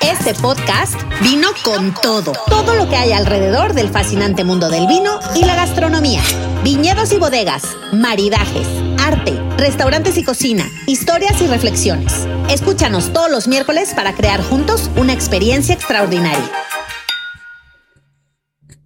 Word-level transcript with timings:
Este 0.00 0.32
podcast 0.40 0.94
vino 1.22 1.48
con 1.64 1.92
todo. 2.02 2.32
Todo 2.48 2.74
lo 2.74 2.88
que 2.88 2.96
hay 2.96 3.12
alrededor 3.12 3.74
del 3.74 3.90
fascinante 3.90 4.42
mundo 4.44 4.70
del 4.70 4.86
vino 4.86 5.20
y 5.34 5.44
la 5.44 5.54
gastronomía. 5.54 6.22
Viñedos 6.64 7.12
y 7.12 7.18
bodegas, 7.18 7.76
maridajes, 7.92 8.66
arte, 8.98 9.38
restaurantes 9.58 10.16
y 10.16 10.24
cocina, 10.24 10.64
historias 10.86 11.40
y 11.42 11.46
reflexiones. 11.46 12.26
Escúchanos 12.48 13.12
todos 13.12 13.30
los 13.30 13.48
miércoles 13.48 13.92
para 13.94 14.14
crear 14.14 14.42
juntos 14.42 14.90
una 14.96 15.12
experiencia 15.12 15.74
extraordinaria. 15.74 16.50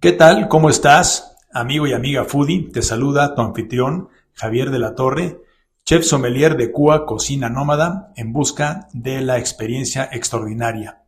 ¿Qué 0.01 0.11
tal? 0.11 0.49
¿Cómo 0.49 0.69
estás? 0.69 1.37
Amigo 1.53 1.87
y 1.87 1.93
amiga 1.93 2.25
foodie, 2.25 2.69
te 2.71 2.81
saluda 2.81 3.33
tu 3.33 3.41
anfitrión 3.41 4.09
Javier 4.33 4.71
de 4.71 4.79
la 4.79 4.93
Torre 4.93 5.44
chef 5.87 6.03
sommelier 6.03 6.57
de 6.57 6.71
Cuba 6.71 7.05
Cocina 7.05 7.47
Nómada 7.47 8.11
en 8.15 8.33
busca 8.33 8.89
de 8.91 9.21
la 9.21 9.37
experiencia 9.37 10.09
extraordinaria. 10.11 11.03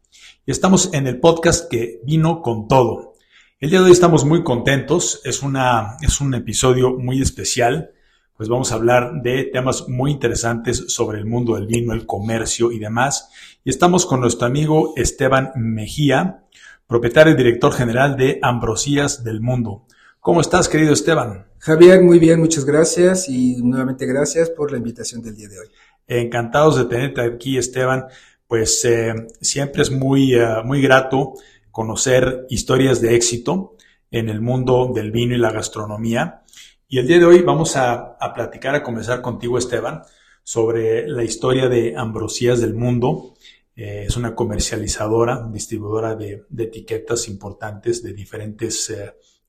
Estamos 0.45 0.93
en 0.93 1.07
el 1.07 1.19
podcast 1.19 1.67
que 1.67 1.99
vino 2.03 2.43
con 2.43 2.67
todo. 2.67 3.15
El 3.59 3.71
día 3.71 3.79
de 3.79 3.85
hoy 3.85 3.91
estamos 3.91 4.23
muy 4.23 4.43
contentos, 4.43 5.19
es, 5.23 5.41
una, 5.41 5.97
es 6.01 6.21
un 6.21 6.35
episodio 6.35 6.91
muy 6.91 7.23
especial, 7.23 7.89
pues 8.35 8.49
vamos 8.49 8.71
a 8.71 8.75
hablar 8.75 9.23
de 9.23 9.45
temas 9.45 9.89
muy 9.89 10.11
interesantes 10.11 10.93
sobre 10.93 11.17
el 11.17 11.25
mundo 11.25 11.55
del 11.55 11.65
vino, 11.65 11.93
el 11.93 12.05
comercio 12.05 12.71
y 12.71 12.77
demás. 12.77 13.31
Y 13.63 13.71
estamos 13.71 14.05
con 14.05 14.21
nuestro 14.21 14.45
amigo 14.45 14.93
Esteban 14.95 15.53
Mejía, 15.55 16.43
propietario 16.85 17.33
y 17.33 17.35
director 17.35 17.73
general 17.73 18.15
de 18.15 18.37
Ambrosías 18.43 19.23
del 19.23 19.41
Mundo. 19.41 19.87
¿Cómo 20.27 20.41
estás, 20.41 20.67
querido 20.67 20.91
Esteban? 20.91 21.47
Javier, 21.57 22.03
muy 22.03 22.19
bien, 22.19 22.41
muchas 22.41 22.65
gracias 22.65 23.29
y 23.29 23.63
nuevamente 23.63 24.05
gracias 24.05 24.49
por 24.49 24.73
la 24.73 24.77
invitación 24.77 25.21
del 25.21 25.37
día 25.37 25.47
de 25.47 25.57
hoy. 25.57 25.67
Encantados 26.05 26.75
de 26.75 26.83
tenerte 26.83 27.21
aquí, 27.21 27.57
Esteban. 27.57 28.07
Pues 28.45 28.83
eh, 28.83 29.13
siempre 29.39 29.83
es 29.83 29.89
muy, 29.89 30.35
eh, 30.35 30.45
muy 30.65 30.81
grato 30.81 31.35
conocer 31.71 32.45
historias 32.49 32.99
de 32.99 33.15
éxito 33.15 33.77
en 34.11 34.27
el 34.27 34.41
mundo 34.41 34.91
del 34.93 35.11
vino 35.11 35.33
y 35.33 35.37
la 35.37 35.49
gastronomía. 35.49 36.43
Y 36.89 36.99
el 36.99 37.07
día 37.07 37.19
de 37.19 37.25
hoy 37.25 37.41
vamos 37.41 37.77
a, 37.77 38.17
platicar, 38.35 38.75
a 38.75 38.83
comenzar 38.83 39.21
contigo, 39.21 39.57
Esteban, 39.57 40.01
sobre 40.43 41.07
la 41.07 41.23
historia 41.23 41.69
de 41.69 41.95
Ambrosías 41.95 42.59
del 42.59 42.73
Mundo. 42.73 43.35
Eh, 43.77 44.03
es 44.09 44.17
una 44.17 44.35
comercializadora, 44.35 45.47
distribuidora 45.49 46.15
de, 46.15 46.43
etiquetas 46.57 47.29
importantes 47.29 48.03
de 48.03 48.11
diferentes 48.11 48.91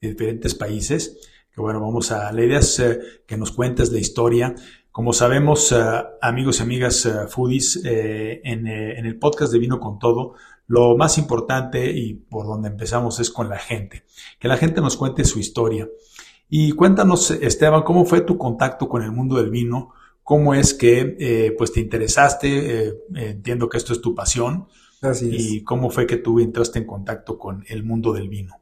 de 0.01 0.11
diferentes 0.11 0.55
países. 0.55 1.19
Que 1.53 1.61
bueno, 1.61 1.81
vamos 1.81 2.13
a 2.13 2.33
la 2.33 2.45
idea 2.45 2.61
es 2.61 2.79
eh, 2.79 3.01
que 3.27 3.37
nos 3.37 3.53
cuentes 3.53 3.91
la 3.91 3.99
historia. 3.99 4.55
Como 4.93 5.13
sabemos, 5.13 5.73
eh, 5.73 5.77
amigos 6.21 6.61
y 6.61 6.63
amigas 6.63 7.07
eh, 7.07 7.27
foodies, 7.29 7.81
en, 7.85 8.67
en, 8.67 9.07
el 9.07 9.19
podcast 9.19 9.53
de 9.53 9.59
Vino 9.59 9.79
con 9.81 9.99
Todo, 9.99 10.35
lo 10.67 10.97
más 10.97 11.19
importante 11.19 11.91
y 11.91 12.15
por 12.15 12.47
donde 12.47 12.69
empezamos 12.69 13.21
es 13.21 13.31
con 13.31 13.49
la 13.49 13.59
gente. 13.59 14.05
Que 14.39 14.49
la 14.49 14.57
gente 14.57 14.81
nos 14.81 14.97
cuente 14.97 15.25
su 15.25 15.39
historia. 15.39 15.89
Y 16.49 16.73
cuéntanos, 16.73 17.31
Esteban, 17.31 17.83
¿cómo 17.83 18.05
fue 18.05 18.23
tu 18.23 18.39
contacto 18.39 18.89
con 18.89 19.03
el 19.03 19.13
mundo 19.13 19.37
del 19.37 19.51
vino? 19.51 19.93
¿Cómo 20.23 20.55
es 20.55 20.75
que 20.75 21.55
pues 21.57 21.73
te 21.73 21.81
interesaste? 21.81 22.95
entiendo 23.15 23.69
que 23.69 23.79
esto 23.79 23.93
es 23.93 24.01
tu 24.01 24.15
pasión. 24.15 24.69
Así 25.03 25.35
es. 25.35 25.51
¿Y 25.51 25.65
cómo 25.65 25.91
fue 25.91 26.07
que 26.07 26.17
tú 26.17 26.41
entraste 26.41 26.79
en 26.79 26.87
contacto 26.87 27.39
con 27.39 27.65
el 27.69 27.83
mundo 27.83 28.13
del 28.13 28.29
vino? 28.29 28.55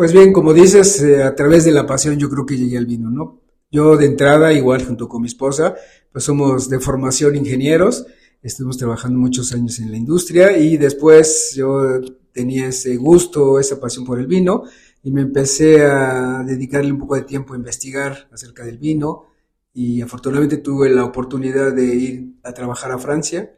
Pues 0.00 0.14
bien, 0.14 0.32
como 0.32 0.54
dices, 0.54 1.02
eh, 1.02 1.22
a 1.22 1.34
través 1.34 1.66
de 1.66 1.72
la 1.72 1.86
pasión 1.86 2.18
yo 2.18 2.30
creo 2.30 2.46
que 2.46 2.56
llegué 2.56 2.78
al 2.78 2.86
vino, 2.86 3.10
¿no? 3.10 3.42
Yo 3.70 3.98
de 3.98 4.06
entrada, 4.06 4.50
igual 4.50 4.82
junto 4.82 5.10
con 5.10 5.20
mi 5.20 5.28
esposa, 5.28 5.74
pues 6.10 6.24
somos 6.24 6.70
de 6.70 6.80
formación 6.80 7.36
ingenieros, 7.36 8.06
estuvimos 8.40 8.78
trabajando 8.78 9.18
muchos 9.18 9.52
años 9.52 9.78
en 9.78 9.90
la 9.90 9.98
industria 9.98 10.56
y 10.56 10.78
después 10.78 11.52
yo 11.54 12.00
tenía 12.32 12.68
ese 12.68 12.96
gusto, 12.96 13.60
esa 13.60 13.78
pasión 13.78 14.06
por 14.06 14.18
el 14.18 14.26
vino 14.26 14.62
y 15.02 15.10
me 15.10 15.20
empecé 15.20 15.82
a 15.84 16.44
dedicarle 16.46 16.92
un 16.92 16.98
poco 17.00 17.16
de 17.16 17.24
tiempo 17.24 17.52
a 17.52 17.58
investigar 17.58 18.26
acerca 18.32 18.64
del 18.64 18.78
vino 18.78 19.26
y 19.74 20.00
afortunadamente 20.00 20.56
tuve 20.56 20.88
la 20.88 21.04
oportunidad 21.04 21.74
de 21.74 21.84
ir 21.84 22.36
a 22.42 22.54
trabajar 22.54 22.90
a 22.90 22.96
Francia 22.96 23.50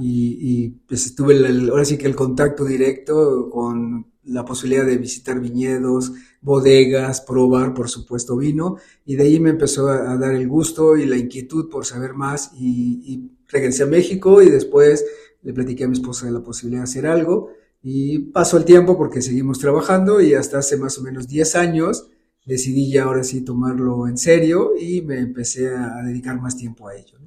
Y, 0.00 0.38
y, 0.40 0.70
pues 0.70 1.14
tuve 1.14 1.34
el, 1.34 1.70
ahora 1.70 1.84
sí 1.84 1.96
que 1.96 2.08
el 2.08 2.16
contacto 2.16 2.64
directo 2.64 3.48
con 3.48 4.13
la 4.26 4.44
posibilidad 4.44 4.86
de 4.86 4.98
visitar 4.98 5.40
viñedos, 5.40 6.12
bodegas, 6.40 7.20
probar, 7.20 7.74
por 7.74 7.88
supuesto, 7.88 8.36
vino, 8.36 8.76
y 9.04 9.16
de 9.16 9.24
ahí 9.24 9.40
me 9.40 9.50
empezó 9.50 9.88
a, 9.88 10.16
dar 10.16 10.34
el 10.34 10.48
gusto 10.48 10.96
y 10.96 11.06
la 11.06 11.16
inquietud 11.16 11.68
por 11.68 11.84
saber 11.84 12.14
más 12.14 12.52
y, 12.58 13.30
regresé 13.46 13.84
a 13.84 13.86
México 13.86 14.42
y 14.42 14.50
después 14.50 15.04
le 15.42 15.52
platiqué 15.52 15.84
a 15.84 15.88
mi 15.88 15.92
esposa 15.92 16.26
de 16.26 16.32
la 16.32 16.42
posibilidad 16.42 16.80
de 16.80 16.84
hacer 16.84 17.06
algo. 17.06 17.52
Y 17.82 18.18
pasó 18.30 18.56
el 18.56 18.64
tiempo 18.64 18.96
porque 18.96 19.22
seguimos 19.22 19.60
trabajando 19.60 20.20
y 20.20 20.34
hasta 20.34 20.58
hace 20.58 20.76
más 20.76 20.98
o 20.98 21.02
menos 21.02 21.28
10 21.28 21.54
años 21.54 22.08
decidí 22.44 22.90
ya 22.90 23.04
ahora 23.04 23.22
sí 23.22 23.42
tomarlo 23.42 24.08
en 24.08 24.18
serio 24.18 24.72
y 24.78 25.02
me 25.02 25.18
empecé 25.18 25.68
a 25.68 26.02
dedicar 26.02 26.40
más 26.40 26.56
tiempo 26.56 26.88
a 26.88 26.96
ello. 26.96 27.18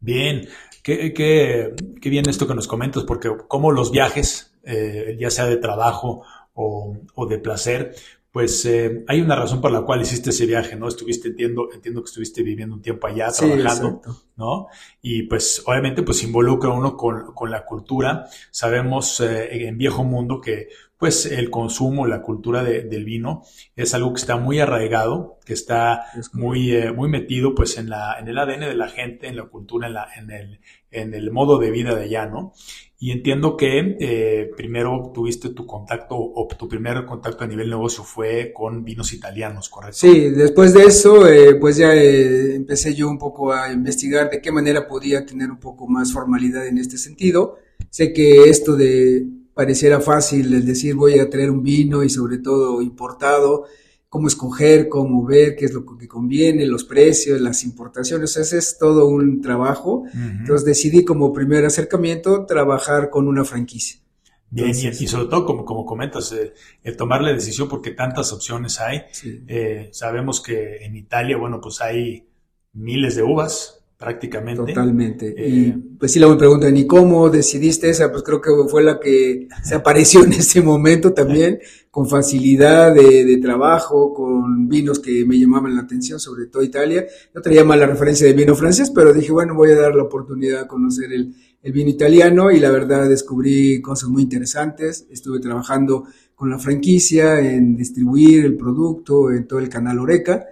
Bien, 0.00 0.48
qué, 0.82 1.12
qué, 1.12 1.74
qué, 2.00 2.10
bien 2.10 2.28
esto 2.28 2.46
que 2.46 2.54
nos 2.54 2.68
comentas, 2.68 3.04
porque 3.04 3.30
como 3.48 3.70
los 3.70 3.90
viajes, 3.90 4.54
eh, 4.62 5.16
ya 5.18 5.30
sea 5.30 5.46
de 5.46 5.56
trabajo 5.56 6.22
o, 6.60 7.26
de 7.26 7.38
placer, 7.38 7.94
pues 8.30 8.64
eh, 8.64 9.04
hay 9.08 9.20
una 9.20 9.34
razón 9.34 9.60
por 9.60 9.72
la 9.72 9.82
cual 9.82 10.02
hiciste 10.02 10.30
ese 10.30 10.46
viaje, 10.46 10.76
¿no? 10.76 10.86
Estuviste, 10.86 11.28
entiendo, 11.28 11.68
entiendo 11.72 12.02
que 12.02 12.08
estuviste 12.08 12.42
viviendo 12.42 12.76
un 12.76 12.82
tiempo 12.82 13.06
allá, 13.06 13.28
trabajando, 13.32 14.00
¿no? 14.36 14.66
Y 15.02 15.24
pues 15.24 15.62
obviamente 15.66 16.02
pues 16.02 16.22
involucra 16.22 16.70
uno 16.70 16.96
con, 16.96 17.34
con 17.34 17.50
la 17.50 17.64
cultura. 17.64 18.26
Sabemos 18.50 19.20
eh, 19.20 19.66
en 19.66 19.78
viejo 19.78 20.04
mundo 20.04 20.40
que 20.40 20.68
pues 21.00 21.24
el 21.24 21.48
consumo, 21.48 22.06
la 22.06 22.20
cultura 22.20 22.62
del 22.62 23.04
vino 23.06 23.42
es 23.74 23.94
algo 23.94 24.12
que 24.12 24.20
está 24.20 24.36
muy 24.36 24.60
arraigado, 24.60 25.38
que 25.46 25.54
está 25.54 26.04
muy, 26.34 26.76
eh, 26.76 26.92
muy 26.92 27.08
metido 27.08 27.54
pues 27.54 27.78
en, 27.78 27.88
la, 27.88 28.18
en 28.20 28.28
el 28.28 28.36
ADN 28.36 28.60
de 28.60 28.74
la 28.74 28.88
gente, 28.88 29.26
en 29.26 29.36
la 29.36 29.44
cultura, 29.44 29.86
en, 29.86 29.94
la, 29.94 30.08
en, 30.14 30.30
el, 30.30 30.60
en 30.90 31.14
el 31.14 31.30
modo 31.30 31.58
de 31.58 31.70
vida 31.70 31.94
de 31.94 32.04
allá, 32.04 32.26
¿no? 32.26 32.52
Y 32.98 33.12
entiendo 33.12 33.56
que 33.56 33.96
eh, 33.98 34.50
primero 34.54 35.10
tuviste 35.14 35.48
tu 35.48 35.64
contacto 35.64 36.16
o 36.18 36.46
tu 36.48 36.68
primer 36.68 37.06
contacto 37.06 37.44
a 37.44 37.46
nivel 37.46 37.70
negocio 37.70 38.04
fue 38.04 38.52
con 38.54 38.84
vinos 38.84 39.14
italianos, 39.14 39.70
¿correcto? 39.70 39.96
Sí, 39.96 40.28
después 40.28 40.74
de 40.74 40.82
eso, 40.84 41.26
eh, 41.26 41.54
pues 41.54 41.78
ya 41.78 41.94
eh, 41.94 42.56
empecé 42.56 42.94
yo 42.94 43.08
un 43.08 43.16
poco 43.18 43.54
a 43.54 43.72
investigar 43.72 44.28
de 44.28 44.42
qué 44.42 44.52
manera 44.52 44.86
podía 44.86 45.24
tener 45.24 45.50
un 45.50 45.58
poco 45.58 45.88
más 45.88 46.12
formalidad 46.12 46.66
en 46.66 46.76
este 46.76 46.98
sentido. 46.98 47.56
Sé 47.88 48.12
que 48.12 48.50
esto 48.50 48.76
de 48.76 49.39
pareciera 49.60 50.00
fácil 50.00 50.54
el 50.54 50.64
decir 50.64 50.94
voy 50.94 51.18
a 51.18 51.28
traer 51.28 51.50
un 51.50 51.62
vino 51.62 52.02
y 52.02 52.08
sobre 52.08 52.38
todo 52.38 52.80
importado, 52.80 53.66
cómo 54.08 54.26
escoger, 54.26 54.88
cómo 54.88 55.22
ver 55.26 55.54
qué 55.54 55.66
es 55.66 55.74
lo 55.74 55.84
que 55.98 56.08
conviene, 56.08 56.64
los 56.64 56.84
precios, 56.84 57.38
las 57.42 57.62
importaciones. 57.62 58.38
Ese 58.38 58.56
es 58.56 58.78
todo 58.78 59.04
un 59.04 59.42
trabajo. 59.42 60.04
Entonces 60.14 60.64
decidí 60.64 61.04
como 61.04 61.34
primer 61.34 61.66
acercamiento 61.66 62.46
trabajar 62.46 63.10
con 63.10 63.28
una 63.28 63.44
franquicia. 63.44 64.00
Bien, 64.48 64.70
y, 64.70 65.06
sobre 65.06 65.26
todo, 65.26 65.44
como, 65.44 65.66
como 65.66 65.84
comentas, 65.84 66.32
eh, 66.32 66.54
el 66.82 66.96
tomar 66.96 67.20
la 67.20 67.34
decisión 67.34 67.68
porque 67.68 67.90
tantas 67.90 68.32
opciones 68.32 68.80
hay. 68.80 69.02
Eh, 69.46 69.90
sabemos 69.92 70.40
que 70.40 70.86
en 70.86 70.96
Italia, 70.96 71.36
bueno, 71.36 71.60
pues 71.60 71.82
hay 71.82 72.30
miles 72.72 73.14
de 73.14 73.24
uvas, 73.24 73.79
prácticamente. 74.00 74.64
Totalmente. 74.64 75.34
Eh, 75.36 75.48
y 75.48 75.72
pues 75.98 76.12
sí, 76.12 76.18
la 76.18 76.26
me 76.26 76.36
preguntan, 76.36 76.74
¿y 76.74 76.86
cómo 76.86 77.28
decidiste 77.28 77.90
esa? 77.90 78.10
Pues 78.10 78.22
creo 78.22 78.40
que 78.40 78.50
fue 78.66 78.82
la 78.82 78.98
que 78.98 79.46
se 79.62 79.74
apareció 79.74 80.24
en 80.24 80.32
ese 80.32 80.62
momento 80.62 81.12
también, 81.12 81.60
con 81.90 82.08
facilidad 82.08 82.94
de, 82.94 83.36
trabajo, 83.42 84.14
con 84.14 84.68
vinos 84.68 85.00
que 85.00 85.26
me 85.26 85.38
llamaban 85.38 85.76
la 85.76 85.82
atención, 85.82 86.18
sobre 86.18 86.46
todo 86.46 86.62
Italia. 86.62 87.04
No 87.34 87.42
traía 87.42 87.62
mala 87.62 87.84
referencia 87.84 88.26
de 88.26 88.32
vino 88.32 88.54
francés, 88.54 88.90
pero 88.90 89.12
dije, 89.12 89.32
bueno, 89.32 89.54
voy 89.54 89.72
a 89.72 89.76
dar 89.76 89.94
la 89.94 90.04
oportunidad 90.04 90.62
a 90.62 90.66
conocer 90.66 91.12
el, 91.12 91.34
el 91.62 91.72
vino 91.72 91.90
italiano 91.90 92.50
y 92.50 92.58
la 92.58 92.70
verdad 92.70 93.06
descubrí 93.06 93.82
cosas 93.82 94.08
muy 94.08 94.22
interesantes. 94.22 95.06
Estuve 95.10 95.40
trabajando 95.40 96.06
con 96.40 96.48
la 96.48 96.58
franquicia, 96.58 97.38
en 97.38 97.76
distribuir 97.76 98.46
el 98.46 98.56
producto, 98.56 99.30
en 99.30 99.46
todo 99.46 99.58
el 99.58 99.68
canal 99.68 99.98
Oreca. 99.98 100.42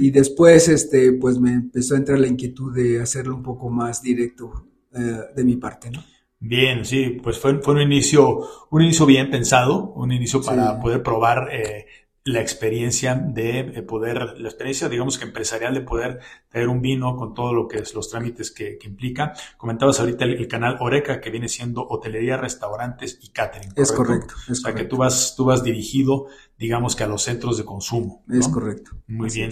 Y 0.00 0.10
después, 0.10 0.66
este, 0.68 1.12
pues 1.12 1.38
me 1.38 1.52
empezó 1.52 1.94
a 1.94 1.98
entrar 1.98 2.18
la 2.18 2.26
inquietud 2.26 2.74
de 2.74 3.00
hacerlo 3.00 3.36
un 3.36 3.44
poco 3.44 3.70
más 3.70 4.02
directo 4.02 4.66
eh, 4.92 5.20
de 5.36 5.44
mi 5.44 5.54
parte, 5.54 5.92
¿no? 5.92 6.02
Bien, 6.40 6.84
sí, 6.84 7.20
pues 7.22 7.38
fue, 7.38 7.62
fue 7.62 7.74
un 7.74 7.82
inicio, 7.82 8.40
un 8.70 8.82
inicio 8.82 9.06
bien 9.06 9.30
pensado, 9.30 9.92
un 9.92 10.10
inicio 10.10 10.42
para 10.42 10.80
poder 10.80 11.04
probar 11.04 11.48
eh, 11.52 11.86
la 12.28 12.40
experiencia 12.42 13.14
de 13.14 13.60
eh, 13.60 13.82
poder, 13.82 14.38
la 14.38 14.48
experiencia, 14.48 14.88
digamos 14.90 15.16
que 15.16 15.24
empresarial 15.24 15.72
de 15.72 15.80
poder 15.80 16.20
traer 16.50 16.68
un 16.68 16.82
vino 16.82 17.16
con 17.16 17.32
todo 17.32 17.54
lo 17.54 17.66
que 17.66 17.78
es 17.78 17.94
los 17.94 18.10
trámites 18.10 18.50
que, 18.50 18.78
implica. 18.84 19.32
Comentabas 19.56 19.98
ahorita 20.00 20.26
el, 20.26 20.46
canal 20.46 20.76
Oreca, 20.80 21.22
que 21.22 21.30
viene 21.30 21.48
siendo 21.48 21.86
hotelería, 21.88 22.36
restaurantes 22.36 23.18
y 23.22 23.28
catering. 23.28 23.72
Es 23.76 23.92
correcto. 23.92 24.34
o 24.50 24.54
sea, 24.54 24.74
que 24.74 24.84
tú 24.84 24.98
vas, 24.98 25.34
tú 25.36 25.46
vas 25.46 25.62
dirigido, 25.62 26.26
digamos 26.58 26.94
que 26.94 27.04
a 27.04 27.06
los 27.06 27.22
centros 27.22 27.56
de 27.56 27.64
consumo. 27.64 28.22
Es 28.30 28.48
correcto. 28.48 28.90
Muy 29.06 29.30
bien. 29.30 29.50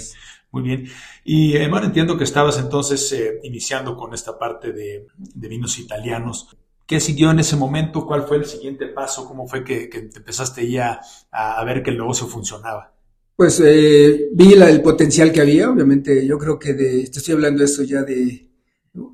Muy 0.50 0.62
bien. 0.62 0.86
Y 1.24 1.56
eh, 1.56 1.68
bueno, 1.68 1.86
entiendo 1.86 2.18
que 2.18 2.24
estabas 2.24 2.58
entonces 2.58 3.10
eh, 3.12 3.40
iniciando 3.42 3.96
con 3.96 4.12
esta 4.12 4.38
parte 4.38 4.72
de, 4.72 5.06
de 5.16 5.48
vinos 5.48 5.78
italianos. 5.78 6.56
¿Qué 6.86 7.00
siguió 7.00 7.32
en 7.32 7.40
ese 7.40 7.56
momento? 7.56 8.06
¿Cuál 8.06 8.22
fue 8.22 8.36
el 8.36 8.44
siguiente 8.44 8.86
paso? 8.86 9.26
¿Cómo 9.26 9.48
fue 9.48 9.64
que, 9.64 9.88
que 9.88 9.98
empezaste 9.98 10.70
ya 10.70 11.00
a, 11.32 11.64
ver 11.64 11.82
que 11.82 11.90
el 11.90 11.98
negocio 11.98 12.28
funcionaba? 12.28 12.94
Pues 13.34 13.60
eh, 13.64 14.28
vi 14.32 14.52
el 14.52 14.82
potencial 14.82 15.32
que 15.32 15.40
había, 15.40 15.68
obviamente 15.68 16.24
yo 16.26 16.38
creo 16.38 16.58
que 16.58 16.74
de, 16.74 17.08
te 17.08 17.18
estoy 17.18 17.34
hablando 17.34 17.58
de 17.58 17.64
eso 17.64 17.82
ya 17.82 18.02
de 18.02 18.50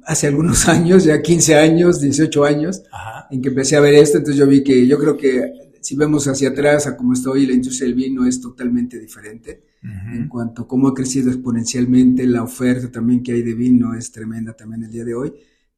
hace 0.04 0.26
algunos 0.26 0.68
años, 0.68 1.04
ya 1.04 1.22
15 1.22 1.56
años, 1.56 2.00
18 2.00 2.44
años, 2.44 2.82
en 3.30 3.40
que 3.40 3.48
empecé 3.48 3.76
a 3.76 3.80
ver 3.80 3.94
esto, 3.94 4.18
entonces 4.18 4.38
yo 4.38 4.46
vi 4.46 4.62
que 4.62 4.86
yo 4.86 4.98
creo 4.98 5.16
que 5.16 5.52
si 5.80 5.96
vemos 5.96 6.28
hacia 6.28 6.50
atrás 6.50 6.86
a 6.86 6.96
cómo 6.96 7.12
está 7.12 7.30
hoy 7.30 7.46
la 7.46 7.54
industria 7.54 7.88
del 7.88 7.96
vino 7.96 8.24
es 8.24 8.40
totalmente 8.40 8.98
diferente. 8.98 9.64
En 9.82 10.28
cuanto 10.28 10.62
a 10.62 10.68
cómo 10.68 10.86
ha 10.86 10.94
crecido 10.94 11.28
exponencialmente 11.30 12.24
la 12.24 12.44
oferta 12.44 12.88
también 12.88 13.20
que 13.20 13.32
hay 13.32 13.42
de 13.42 13.54
vino 13.54 13.94
es 13.94 14.12
tremenda 14.12 14.52
también 14.52 14.84
el 14.84 14.92
día 14.92 15.04
de 15.04 15.14
hoy. 15.14 15.32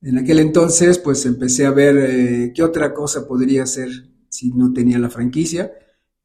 En 0.05 0.19
aquel 0.19 0.39
entonces, 0.39 0.99
pues 0.99 1.25
empecé 1.25 1.65
a 1.65 1.71
ver 1.71 1.97
eh, 1.97 2.53
qué 2.55 2.63
otra 2.63 2.93
cosa 2.93 3.27
podría 3.27 3.63
hacer 3.63 3.89
si 4.29 4.51
no 4.53 4.71
tenía 4.75 4.99
la 4.99 5.09
franquicia. 5.09 5.73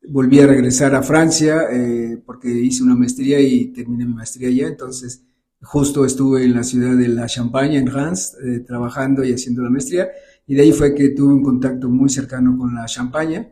Volví 0.05 0.41
a 0.41 0.47
regresar 0.47 0.93
a 0.95 1.01
Francia 1.01 1.61
eh, 1.71 2.21
porque 2.25 2.49
hice 2.49 2.83
una 2.83 2.95
maestría 2.95 3.39
y 3.39 3.71
terminé 3.71 4.05
mi 4.05 4.15
maestría 4.15 4.49
allá. 4.49 4.67
Entonces, 4.67 5.23
justo 5.61 6.03
estuve 6.03 6.43
en 6.43 6.55
la 6.55 6.63
ciudad 6.63 6.97
de 6.97 7.07
la 7.07 7.27
Champagne, 7.27 7.77
en 7.77 7.87
Reims, 7.87 8.35
eh, 8.43 8.59
trabajando 8.67 9.23
y 9.23 9.31
haciendo 9.31 9.61
la 9.61 9.69
maestría. 9.69 10.09
Y 10.45 10.55
de 10.55 10.63
ahí 10.63 10.73
fue 10.73 10.93
que 10.93 11.11
tuve 11.11 11.33
un 11.33 11.43
contacto 11.43 11.87
muy 11.87 12.09
cercano 12.09 12.57
con 12.57 12.75
la 12.75 12.85
Champaña. 12.85 13.47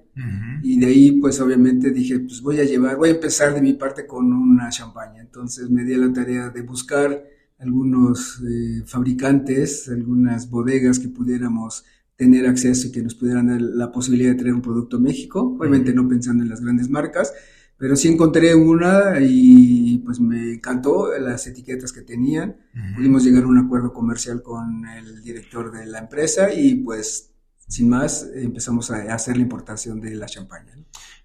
Y 0.62 0.78
de 0.78 0.88
ahí, 0.88 1.12
pues 1.22 1.40
obviamente 1.40 1.92
dije, 1.92 2.20
pues 2.20 2.42
voy 2.42 2.60
a 2.60 2.66
llevar, 2.66 2.98
voy 2.98 3.10
a 3.10 3.14
empezar 3.14 3.54
de 3.54 3.62
mi 3.62 3.74
parte 3.74 4.06
con 4.06 4.34
una 4.34 4.68
champaña. 4.70 5.22
Entonces 5.22 5.70
me 5.70 5.84
di 5.84 5.94
a 5.94 6.00
la 6.00 6.12
tarea 6.12 6.50
de 6.50 6.64
buscar 6.64 7.24
algunos 7.60 8.42
eh, 8.48 8.84
fabricantes, 8.86 9.90
algunas 9.90 10.50
bodegas 10.50 11.00
que 11.00 11.10
pudiéramos 11.10 11.86
tener 12.16 12.48
acceso 12.48 12.88
y 12.88 12.92
que 12.92 13.02
nos 13.02 13.16
pudieran 13.16 13.48
dar 13.48 13.62
la 13.62 13.92
posibilidad 13.92 14.32
de 14.32 14.38
traer 14.38 14.54
un 14.54 14.62
producto 14.62 14.98
a 14.98 15.00
México, 15.00 15.56
obviamente 15.58 15.94
no 15.94 16.08
pensando 16.08 16.44
en 16.44 16.50
las 16.50 16.62
grandes 16.62 16.90
marcas, 16.90 17.34
pero 17.78 17.96
sí 17.96 18.08
encontré 18.08 18.56
una 18.56 19.20
y 19.22 20.00
pues 20.00 20.20
me 20.20 20.54
encantó 20.54 21.16
las 21.20 21.46
etiquetas 21.46 21.94
que 21.94 22.02
tenían. 22.02 22.58
Pudimos 22.96 23.24
llegar 23.24 23.44
a 23.44 23.48
un 23.48 23.60
acuerdo 23.60 23.94
comercial 23.94 24.42
con 24.42 24.88
el 24.88 25.22
director 25.22 25.72
de 25.72 25.86
la 25.86 26.00
empresa 26.00 26.52
y 26.52 26.76
pues 26.76 27.34
sin 27.68 27.90
más 27.90 28.28
empezamos 28.34 28.90
a 28.90 29.14
hacer 29.14 29.38
la 29.38 29.44
importación 29.44 30.02
de 30.02 30.16
la 30.16 30.26
champaña. 30.26 30.74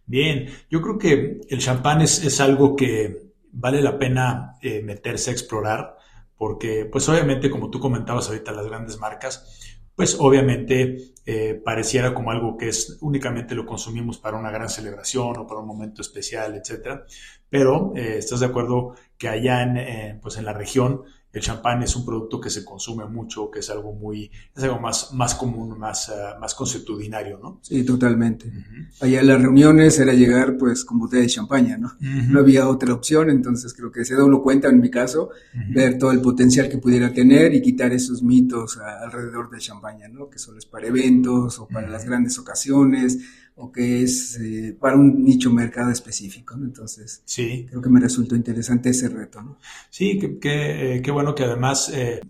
Bien, 0.04 0.46
yo 0.70 0.82
creo 0.82 0.98
que 0.98 1.40
el 1.48 1.58
champán 1.58 2.02
es, 2.02 2.22
es 2.22 2.38
algo 2.40 2.76
que 2.76 3.32
vale 3.52 3.80
la 3.80 3.98
pena 3.98 4.56
eh, 4.60 4.82
meterse 4.82 5.30
a 5.30 5.32
explorar 5.32 5.96
porque 6.36 6.88
pues 6.90 7.08
obviamente 7.08 7.50
como 7.50 7.70
tú 7.70 7.80
comentabas 7.80 8.28
ahorita 8.28 8.52
las 8.52 8.66
grandes 8.66 8.98
marcas, 8.98 9.78
pues 9.94 10.16
obviamente 10.18 10.96
eh, 11.26 11.60
pareciera 11.64 12.14
como 12.14 12.30
algo 12.30 12.56
que 12.56 12.68
es 12.68 12.98
únicamente 13.00 13.54
lo 13.54 13.66
consumimos 13.66 14.18
para 14.18 14.38
una 14.38 14.50
gran 14.50 14.68
celebración 14.68 15.36
o 15.38 15.46
para 15.46 15.60
un 15.60 15.66
momento 15.66 16.02
especial, 16.02 16.54
etcétera. 16.54 17.04
Pero 17.48 17.92
eh, 17.94 18.16
estás 18.18 18.40
de 18.40 18.46
acuerdo 18.46 18.94
que 19.18 19.28
allá 19.28 19.62
en, 19.62 20.20
pues 20.20 20.36
en 20.38 20.44
la 20.44 20.54
región 20.54 21.02
el 21.32 21.40
champán 21.40 21.82
es 21.82 21.96
un 21.96 22.04
producto 22.04 22.40
que 22.40 22.50
se 22.50 22.64
consume 22.64 23.06
mucho, 23.06 23.50
que 23.50 23.60
es 23.60 23.70
algo 23.70 23.92
muy, 23.92 24.30
es 24.54 24.62
algo 24.62 24.78
más, 24.78 25.12
más 25.14 25.34
común, 25.34 25.78
más, 25.78 26.10
uh, 26.10 26.38
más 26.38 26.54
consuetudinario, 26.54 27.38
¿no? 27.42 27.58
Sí, 27.62 27.84
totalmente. 27.84 28.52
Allá 29.00 29.20
en 29.20 29.26
las 29.26 29.40
reuniones 29.40 29.98
era 29.98 30.12
llegar 30.12 30.58
pues 30.58 30.84
con 30.84 30.98
botella 30.98 31.22
de 31.22 31.28
champaña, 31.28 31.78
¿no? 31.78 31.92
No 32.00 32.40
había 32.40 32.68
otra 32.68 32.92
opción, 32.92 33.30
entonces 33.30 33.72
creo 33.72 33.90
que 33.90 34.04
se 34.04 34.14
da 34.14 34.24
uno 34.24 34.42
cuenta 34.42 34.68
en 34.68 34.80
mi 34.80 34.90
caso, 34.90 35.30
ver 35.70 35.98
todo 35.98 36.12
el 36.12 36.20
potencial 36.20 36.68
que 36.68 36.78
pudiera 36.78 37.12
tener 37.12 37.54
y 37.54 37.62
quitar 37.62 37.92
esos 37.92 38.22
mitos 38.22 38.78
alrededor 38.78 39.50
del 39.50 39.60
champaña, 39.60 40.08
¿no? 40.08 40.28
Que 40.28 40.38
solo 40.38 40.58
es 40.58 40.66
para 40.66 40.86
eventos 40.86 41.58
o 41.58 41.66
para 41.66 41.88
las 41.88 42.04
grandes 42.04 42.38
ocasiones 42.38 43.18
o 43.56 43.70
que 43.70 44.02
es 44.02 44.38
eh, 44.40 44.76
para 44.78 44.96
un 44.96 45.22
nicho 45.24 45.50
mercado 45.50 45.90
específico, 45.90 46.56
¿no? 46.56 46.64
Entonces, 46.64 47.22
sí. 47.24 47.66
creo 47.68 47.82
que 47.82 47.90
me 47.90 48.00
resultó 48.00 48.34
interesante 48.34 48.90
ese 48.90 49.08
reto, 49.08 49.42
¿no? 49.42 49.58
Sí, 49.90 50.18
qué 50.40 51.02
eh, 51.04 51.10
bueno 51.10 51.34
que 51.34 51.44
además 51.44 51.90
eh, 51.94 52.20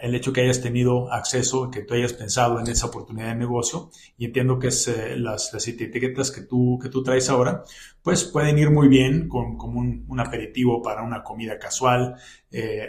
el 0.00 0.14
hecho 0.14 0.32
que 0.32 0.40
hayas 0.40 0.62
tenido 0.62 1.12
acceso, 1.12 1.70
que 1.70 1.82
tú 1.82 1.94
hayas 1.94 2.14
pensado 2.14 2.58
en 2.58 2.68
esa 2.68 2.86
oportunidad 2.86 3.28
de 3.28 3.36
negocio, 3.36 3.90
y 4.16 4.24
entiendo 4.24 4.58
que 4.58 4.68
es 4.68 4.90
las, 5.16 5.52
las, 5.52 5.68
etiquetas 5.68 6.30
que 6.30 6.42
tú, 6.42 6.78
que 6.82 6.88
tú 6.88 7.02
traes 7.02 7.28
ahora, 7.28 7.62
pues 8.02 8.24
pueden 8.24 8.58
ir 8.58 8.70
muy 8.70 8.88
bien 8.88 9.28
con, 9.28 9.58
como 9.58 9.80
un, 9.80 10.04
un 10.08 10.20
aperitivo 10.20 10.80
para 10.82 11.02
una 11.02 11.22
comida 11.22 11.58
casual, 11.58 12.16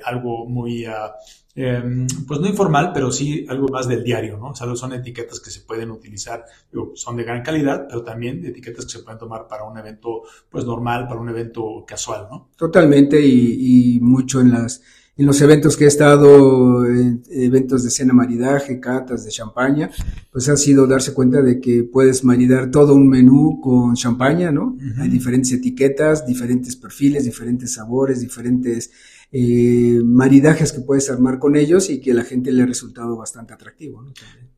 algo 0.06 0.48
muy... 0.48 0.88
Uh, 0.88 1.12
Em, 1.59 2.06
pues 2.27 2.39
no 2.39 2.48
informal, 2.48 2.92
pero 2.94 3.12
sí 3.12 3.44
algo 3.50 3.68
más 3.69 3.88
del 3.88 4.04
diario, 4.04 4.38
¿no? 4.38 4.50
O 4.51 4.56
sea, 4.56 4.68
son 4.75 4.94
etiquetas 4.94 5.39
que 5.39 5.50
se 5.50 5.62
pueden 5.62 5.89
utilizar, 5.89 6.45
son 6.94 7.18
de 7.18 7.24
gran 7.24 7.42
calidad, 7.42 7.88
pero 7.89 8.04
también 8.04 8.45
etiquetas 8.45 8.86
que 8.86 8.92
se 8.92 9.00
pueden 9.00 9.18
tomar 9.18 9.48
para 9.48 9.63
un 9.63 9.75
evento, 9.75 10.21
pues 10.51 10.65
normal, 10.65 11.07
para 11.07 11.19
un 11.19 11.30
evento 11.30 11.83
casual, 11.88 12.27
¿no? 12.30 12.50
Totalmente, 12.56 13.19
y, 13.19 14.00
mucho 14.00 14.39
en 14.39 14.51
las 14.51 14.83
en 15.18 15.25
los 15.25 15.42
eventos 15.42 15.75
que 15.75 15.86
he 15.86 15.88
estado, 15.88 16.86
eventos 16.86 17.83
de 17.83 17.89
cena 17.89 18.13
maridaje, 18.13 18.80
catas 18.80 19.25
de 19.25 19.31
champaña, 19.31 19.89
pues 20.31 20.48
ha 20.50 20.56
sido 20.56 20.86
darse 20.86 21.15
cuenta 21.15 21.42
de 21.42 21.59
que 21.59 21.83
puedes 21.92 22.24
maridar 22.24 22.69
todo 22.69 22.94
un 22.94 23.09
menú 23.09 23.59
con 23.59 23.95
champaña, 23.95 24.51
¿no? 24.51 24.77
Hay 25.00 25.09
diferentes 25.09 25.51
etiquetas, 25.54 26.24
diferentes 26.24 26.75
perfiles, 26.75 27.25
diferentes 27.25 27.74
sabores, 27.74 28.21
diferentes 28.21 28.92
eh, 29.32 30.00
maridajes 30.04 30.72
que 30.72 30.82
puedes 30.82 31.10
armar 31.10 31.40
con 31.40 31.56
ellos 31.56 31.90
y 31.90 32.00
que 32.00 32.12
a 32.12 32.16
la 32.16 32.24
gente 32.24 32.52
le 32.52 32.64
ha 32.64 32.66
resultado 32.66 33.18
bastante 33.18 33.54
atractivo. 33.54 34.06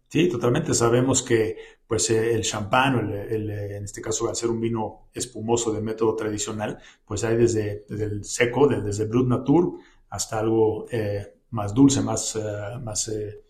Sí, 0.07 0.27
totalmente. 0.27 0.74
Sabemos 0.74 1.21
que 1.21 1.57
pues 1.86 2.10
eh, 2.10 2.33
el 2.33 2.42
champán, 2.42 3.12
el, 3.12 3.50
en 3.50 3.83
este 3.83 4.01
caso 4.01 4.27
al 4.30 4.36
ser 4.36 4.50
un 4.50 4.60
vino 4.60 5.10
espumoso 5.13 5.71
de 5.71 5.81
método 5.81 6.16
tradicional, 6.16 6.77
pues 7.06 7.24
hay 7.24 7.36
desde, 7.36 7.86
el 7.89 8.24
seco, 8.24 8.68
desde, 8.68 9.04
el 9.04 9.10
Brut 9.10 9.27
Natur 9.27 9.80
hasta 10.10 10.39
algo 10.39 10.86
eh, 10.92 11.36
más 11.51 11.74
dulce, 11.74 12.01
más, 12.01 12.38
más 12.83 13.07
eh, 13.10 13.44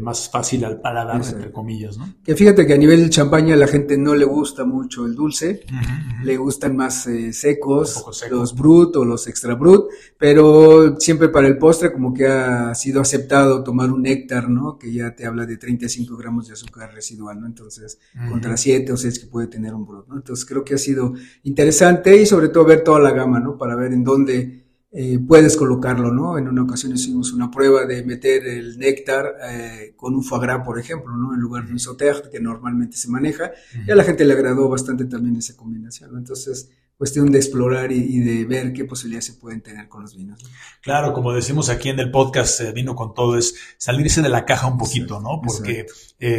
más 0.00 0.28
fácil 0.28 0.64
al 0.64 0.80
paladar, 0.80 1.22
entre 1.24 1.52
comillas, 1.52 1.98
¿no? 1.98 2.14
Que 2.24 2.34
fíjate 2.34 2.66
que 2.66 2.74
a 2.74 2.76
nivel 2.76 3.04
de 3.04 3.10
champaña 3.10 3.54
la 3.54 3.68
gente 3.68 3.96
no 3.96 4.14
le 4.14 4.24
gusta 4.24 4.64
mucho 4.64 5.06
el 5.06 5.14
dulce, 5.14 5.62
le 6.24 6.36
gustan 6.36 6.76
más 6.76 7.06
eh, 7.06 7.32
secos, 7.32 8.04
los 8.28 8.56
brut 8.56 8.96
o 8.96 9.04
los 9.04 9.28
extra 9.28 9.54
brut, 9.54 9.86
pero 10.18 10.98
siempre 10.98 11.28
para 11.28 11.46
el 11.46 11.58
postre 11.58 11.92
como 11.92 12.12
que 12.12 12.26
ha 12.26 12.74
sido 12.74 13.00
aceptado 13.00 13.62
tomar 13.62 13.92
un 13.92 14.02
néctar, 14.02 14.48
¿no? 14.48 14.78
Que 14.78 14.92
ya 14.92 15.14
te 15.14 15.26
habla 15.26 15.46
de 15.46 15.56
35 15.56 16.16
gramos 16.16 16.48
de 16.48 16.54
azúcar 16.54 16.92
residual, 16.92 17.40
¿no? 17.40 17.46
Entonces, 17.46 18.00
contra 18.28 18.56
7 18.56 18.92
o 18.92 18.96
6 18.96 19.18
que 19.20 19.26
puede 19.26 19.46
tener 19.46 19.74
un 19.74 19.86
brut, 19.86 20.08
¿no? 20.08 20.16
Entonces 20.16 20.44
creo 20.44 20.64
que 20.64 20.74
ha 20.74 20.78
sido 20.78 21.14
interesante 21.44 22.20
y 22.20 22.26
sobre 22.26 22.48
todo 22.48 22.64
ver 22.64 22.82
toda 22.82 22.98
la 22.98 23.12
gama, 23.12 23.38
¿no? 23.38 23.56
Para 23.56 23.76
ver 23.76 23.92
en 23.92 24.02
dónde 24.02 24.57
eh, 24.90 25.18
puedes 25.18 25.56
colocarlo, 25.56 26.10
¿no? 26.10 26.38
En 26.38 26.48
una 26.48 26.62
ocasión 26.62 26.94
hicimos 26.94 27.34
una 27.34 27.50
prueba 27.50 27.84
de 27.84 28.02
meter 28.04 28.46
el 28.46 28.78
néctar 28.78 29.34
eh, 29.50 29.92
con 29.96 30.14
un 30.14 30.24
foie 30.24 30.40
gras, 30.40 30.64
por 30.64 30.78
ejemplo, 30.78 31.14
¿no? 31.14 31.34
En 31.34 31.40
lugar 31.40 31.66
de 31.66 31.72
un 31.72 31.78
sauterre 31.78 32.30
que 32.30 32.40
normalmente 32.40 32.96
se 32.96 33.10
maneja, 33.10 33.52
y 33.86 33.90
a 33.90 33.94
la 33.94 34.04
gente 34.04 34.24
le 34.24 34.32
agradó 34.32 34.66
bastante 34.68 35.04
también 35.04 35.36
esa 35.36 35.54
combinación, 35.56 36.12
¿no? 36.12 36.18
Entonces, 36.18 36.70
cuestión 36.96 37.30
de 37.30 37.38
explorar 37.38 37.92
y, 37.92 38.18
de 38.20 38.46
ver 38.46 38.72
qué 38.72 38.86
posibilidades 38.86 39.26
se 39.26 39.34
pueden 39.34 39.60
tener 39.60 39.88
con 39.88 40.02
los 40.02 40.16
vinos. 40.16 40.42
Claro, 40.80 41.12
como 41.12 41.34
decimos 41.34 41.68
aquí 41.68 41.90
en 41.90 42.00
el 42.00 42.10
podcast 42.10 42.58
eh, 42.62 42.72
Vino 42.72 42.96
con 42.96 43.12
Todo, 43.12 43.36
es 43.36 43.54
salirse 43.76 44.22
de 44.22 44.30
la 44.30 44.46
caja 44.46 44.68
un 44.68 44.78
poquito, 44.78 45.20
¿no? 45.20 45.42
Porque, 45.44 45.86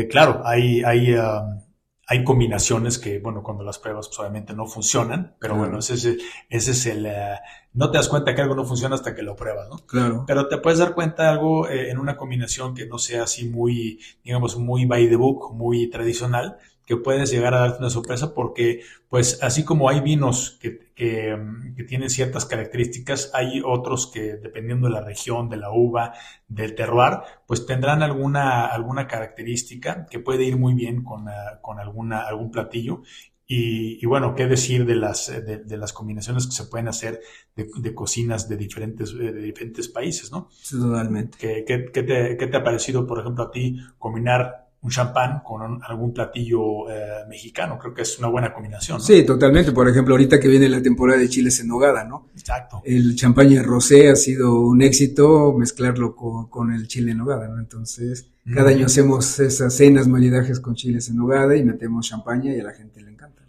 claro, 0.10 0.42
hay... 0.44 0.82
hay 0.84 1.14
um, 1.14 1.69
hay 2.12 2.24
combinaciones 2.24 2.98
que, 2.98 3.20
bueno, 3.20 3.44
cuando 3.44 3.64
las 3.64 3.78
pruebas 3.78 4.08
pues, 4.08 4.20
obviamente 4.20 4.56
no 4.56 4.66
funcionan, 4.66 5.36
pero 5.40 5.56
bueno, 5.56 5.78
ese 5.78 5.94
es, 5.94 6.06
ese 6.50 6.72
es 6.72 6.86
el... 6.88 7.06
Eh, 7.06 7.38
no 7.74 7.92
te 7.92 8.00
das 8.00 8.10
cuenta 8.10 8.34
que 8.34 8.42
algo 8.42 8.56
no 8.56 8.66
funciona 8.66 8.96
hasta 8.96 9.14
que 9.14 9.22
lo 9.22 9.36
pruebas, 9.36 9.70
¿no? 9.70 9.78
Claro. 9.86 10.24
Pero 10.26 10.48
te 10.48 10.58
puedes 10.58 10.80
dar 10.80 10.96
cuenta 10.96 11.22
de 11.24 11.30
algo 11.30 11.70
eh, 11.70 11.92
en 11.92 12.00
una 12.00 12.18
combinación 12.18 12.74
que 12.74 12.88
no 12.88 12.98
sea 12.98 13.24
así 13.24 13.48
muy, 13.48 14.00
digamos, 14.24 14.58
muy 14.58 14.86
by 14.86 15.08
the 15.08 15.18
book, 15.18 15.54
muy 15.54 15.88
tradicional, 15.92 16.58
que 16.90 16.98
puedes 16.98 17.30
llegar 17.30 17.54
a 17.54 17.60
darte 17.60 17.78
una 17.78 17.92
sorpresa 17.92 18.34
porque, 18.34 18.82
pues, 19.10 19.44
así 19.44 19.64
como 19.64 19.90
hay 19.90 20.02
vinos 20.02 20.58
que, 20.60 20.90
que, 20.96 21.38
que, 21.78 21.84
tienen 21.84 22.10
ciertas 22.10 22.48
características, 22.48 23.30
hay 23.36 23.62
otros 23.64 24.08
que, 24.08 24.38
dependiendo 24.38 24.88
de 24.88 24.94
la 24.94 25.02
región, 25.02 25.50
de 25.50 25.58
la 25.58 25.72
uva, 25.72 26.14
del 26.48 26.74
terroir, 26.74 27.20
pues 27.46 27.68
tendrán 27.68 28.02
alguna, 28.02 28.66
alguna 28.66 29.06
característica 29.06 30.08
que 30.10 30.18
puede 30.18 30.46
ir 30.46 30.58
muy 30.58 30.74
bien 30.74 31.04
con, 31.04 31.30
ah, 31.30 31.60
con 31.62 31.80
alguna, 31.80 32.22
algún 32.22 32.50
platillo. 32.50 33.04
Y, 33.46 34.04
y, 34.04 34.08
bueno, 34.08 34.34
qué 34.34 34.48
decir 34.48 34.88
de 34.88 34.96
las, 34.96 35.28
de, 35.28 35.58
de, 35.60 35.78
las 35.78 35.94
combinaciones 35.94 36.48
que 36.48 36.54
se 36.54 36.66
pueden 36.66 36.88
hacer 36.88 37.22
de, 37.56 37.70
de 37.82 37.94
cocinas 37.94 38.50
de 38.50 38.58
diferentes, 38.58 39.16
de 39.16 39.32
diferentes 39.32 39.90
países, 39.90 40.32
¿no? 40.32 40.50
Totalmente. 40.68 41.38
¿Qué, 41.38 41.64
qué, 41.68 41.86
qué, 41.94 42.02
te, 42.02 42.36
¿Qué 42.36 42.48
te 42.48 42.58
ha 42.58 42.64
parecido, 42.64 43.06
por 43.06 43.20
ejemplo, 43.20 43.44
a 43.44 43.52
ti 43.52 43.80
combinar 44.00 44.69
un 44.82 44.90
champán 44.90 45.42
con 45.44 45.82
algún 45.84 46.14
platillo 46.14 46.90
eh, 46.90 47.26
mexicano. 47.28 47.78
Creo 47.78 47.94
que 47.94 48.04
es 48.04 48.18
una 48.20 48.30
buena 48.30 48.54
combinación. 48.54 49.02
Sí, 49.02 49.26
totalmente. 49.26 49.74
Por 49.74 49.90
ejemplo, 49.90 50.14
ahorita 50.14 50.40
que 50.40 50.48
viene 50.48 50.70
la 50.70 50.82
temporada 50.82 51.20
de 51.20 51.28
chiles 51.28 51.60
en 51.60 51.68
nogada, 51.68 52.06
¿no? 52.06 52.28
Exacto. 52.34 52.82
El 52.86 53.16
champaña 53.16 53.62
rosé 53.62 54.10
ha 54.10 54.16
sido 54.16 54.60
un 54.60 54.82
éxito 54.82 55.54
mezclarlo 55.54 56.16
con, 56.16 56.74
el 56.74 56.88
chile 56.88 57.12
en 57.12 57.18
nogada, 57.18 57.48
¿no? 57.50 57.60
Entonces, 57.60 58.32
cada 58.54 58.70
año 58.70 58.86
hacemos 58.86 59.40
esas 59.40 59.74
cenas, 59.74 60.08
maridajes 60.08 60.60
con 60.62 60.76
chiles 60.76 61.10
en 61.10 61.18
nogada 61.18 61.58
y 61.58 61.64
metemos 61.64 62.08
champaña 62.08 62.56
y 62.56 62.60
a 62.60 62.64
la 62.64 62.74
gente 62.74 63.02
le 63.02 63.12
encanta. 63.12 63.44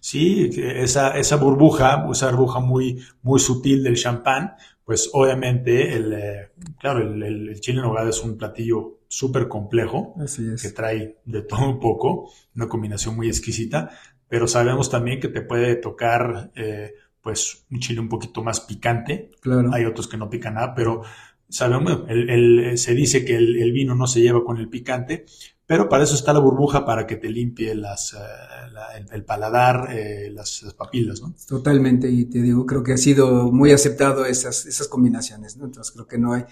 Sí, 0.00 0.50
esa, 0.56 1.18
esa 1.18 1.36
burbuja, 1.36 2.06
esa 2.12 2.30
burbuja 2.30 2.60
muy, 2.60 3.02
muy 3.22 3.40
sutil 3.40 3.82
del 3.82 3.96
champán, 3.96 4.54
pues 4.84 5.10
obviamente 5.12 5.96
el, 5.96 6.12
eh, 6.12 6.50
claro, 6.78 7.00
el, 7.00 7.20
el, 7.22 7.60
chile 7.60 7.78
en 7.78 7.86
nogada 7.86 8.08
es 8.08 8.22
un 8.22 8.38
platillo 8.38 8.95
súper 9.08 9.48
complejo, 9.48 10.14
que 10.60 10.70
trae 10.70 11.18
de 11.24 11.42
todo 11.42 11.68
un 11.68 11.80
poco, 11.80 12.30
una 12.54 12.68
combinación 12.68 13.16
muy 13.16 13.28
exquisita, 13.28 13.90
pero 14.28 14.48
sabemos 14.48 14.90
también 14.90 15.20
que 15.20 15.28
te 15.28 15.42
puede 15.42 15.76
tocar 15.76 16.50
eh, 16.54 16.94
pues 17.20 17.66
un 17.70 17.80
chile 17.80 18.00
un 18.00 18.08
poquito 18.08 18.42
más 18.42 18.60
picante, 18.60 19.30
claro. 19.40 19.72
hay 19.72 19.84
otros 19.84 20.08
que 20.08 20.16
no 20.16 20.30
pican 20.30 20.54
nada, 20.54 20.74
pero 20.74 21.02
sabemos, 21.48 22.04
el, 22.08 22.76
se 22.78 22.94
dice 22.94 23.24
que 23.24 23.36
el, 23.36 23.72
vino 23.72 23.94
no 23.94 24.06
se 24.06 24.20
lleva 24.20 24.44
con 24.44 24.58
el 24.58 24.68
picante, 24.68 25.24
pero 25.66 25.88
para 25.88 26.04
eso 26.04 26.14
está 26.14 26.32
la 26.32 26.38
burbuja, 26.38 26.84
para 26.84 27.06
que 27.06 27.16
te 27.16 27.28
limpie 27.28 27.74
las, 27.74 28.14
eh, 28.14 29.04
el, 29.10 29.24
paladar, 29.24 29.88
eh, 29.90 30.30
las, 30.30 30.64
papilas, 30.76 31.20
¿no? 31.20 31.34
Totalmente, 31.48 32.08
y 32.08 32.26
te 32.26 32.40
digo, 32.40 32.64
creo 32.64 32.82
que 32.82 32.92
ha 32.92 32.96
sido 32.96 33.50
muy 33.50 33.72
aceptado 33.72 34.24
esas, 34.24 34.66
esas 34.66 34.86
combinaciones, 34.86 35.56
¿no? 35.56 35.64
Entonces 35.64 35.92
creo 35.92 36.06
que 36.06 36.18
no 36.18 36.32
hay, 36.32 36.44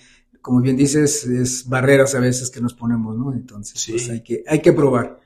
como 0.44 0.60
bien 0.60 0.76
dices, 0.76 1.24
es 1.24 1.66
barreras 1.66 2.14
a 2.14 2.20
veces 2.20 2.50
que 2.50 2.60
nos 2.60 2.74
ponemos, 2.74 3.16
¿no? 3.16 3.32
Entonces, 3.32 3.82
pues 3.88 4.10
hay 4.10 4.22
que, 4.22 4.44
hay 4.46 4.60
que 4.60 4.74
probar. 4.74 5.18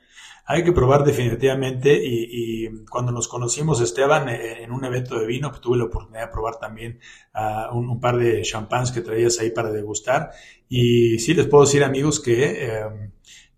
Hay 0.45 0.63
que 0.63 0.71
probar 0.71 1.03
definitivamente 1.03 1.99
y, 2.01 2.85
cuando 2.89 3.11
nos 3.11 3.27
conocimos, 3.27 3.81
Esteban, 3.81 4.29
eh, 4.29 4.63
en 4.63 4.71
un 4.71 4.85
evento 4.85 5.19
de 5.19 5.27
vino, 5.27 5.49
pues 5.49 5.59
tuve 5.59 5.77
la 5.77 5.83
oportunidad 5.83 6.27
de 6.27 6.31
probar 6.31 6.55
también 6.57 6.99
uh, 7.35 7.77
un, 7.77 7.99
par 7.99 8.17
de 8.17 8.43
champans 8.43 8.93
que 8.93 9.01
traías 9.01 9.37
ahí 9.41 9.51
para 9.51 9.73
degustar. 9.73 10.31
Y 10.69 11.19
sí 11.19 11.33
les 11.33 11.47
puedo 11.47 11.65
decir, 11.65 11.83
amigos, 11.83 12.21
que 12.21 12.67
em, 12.67 13.11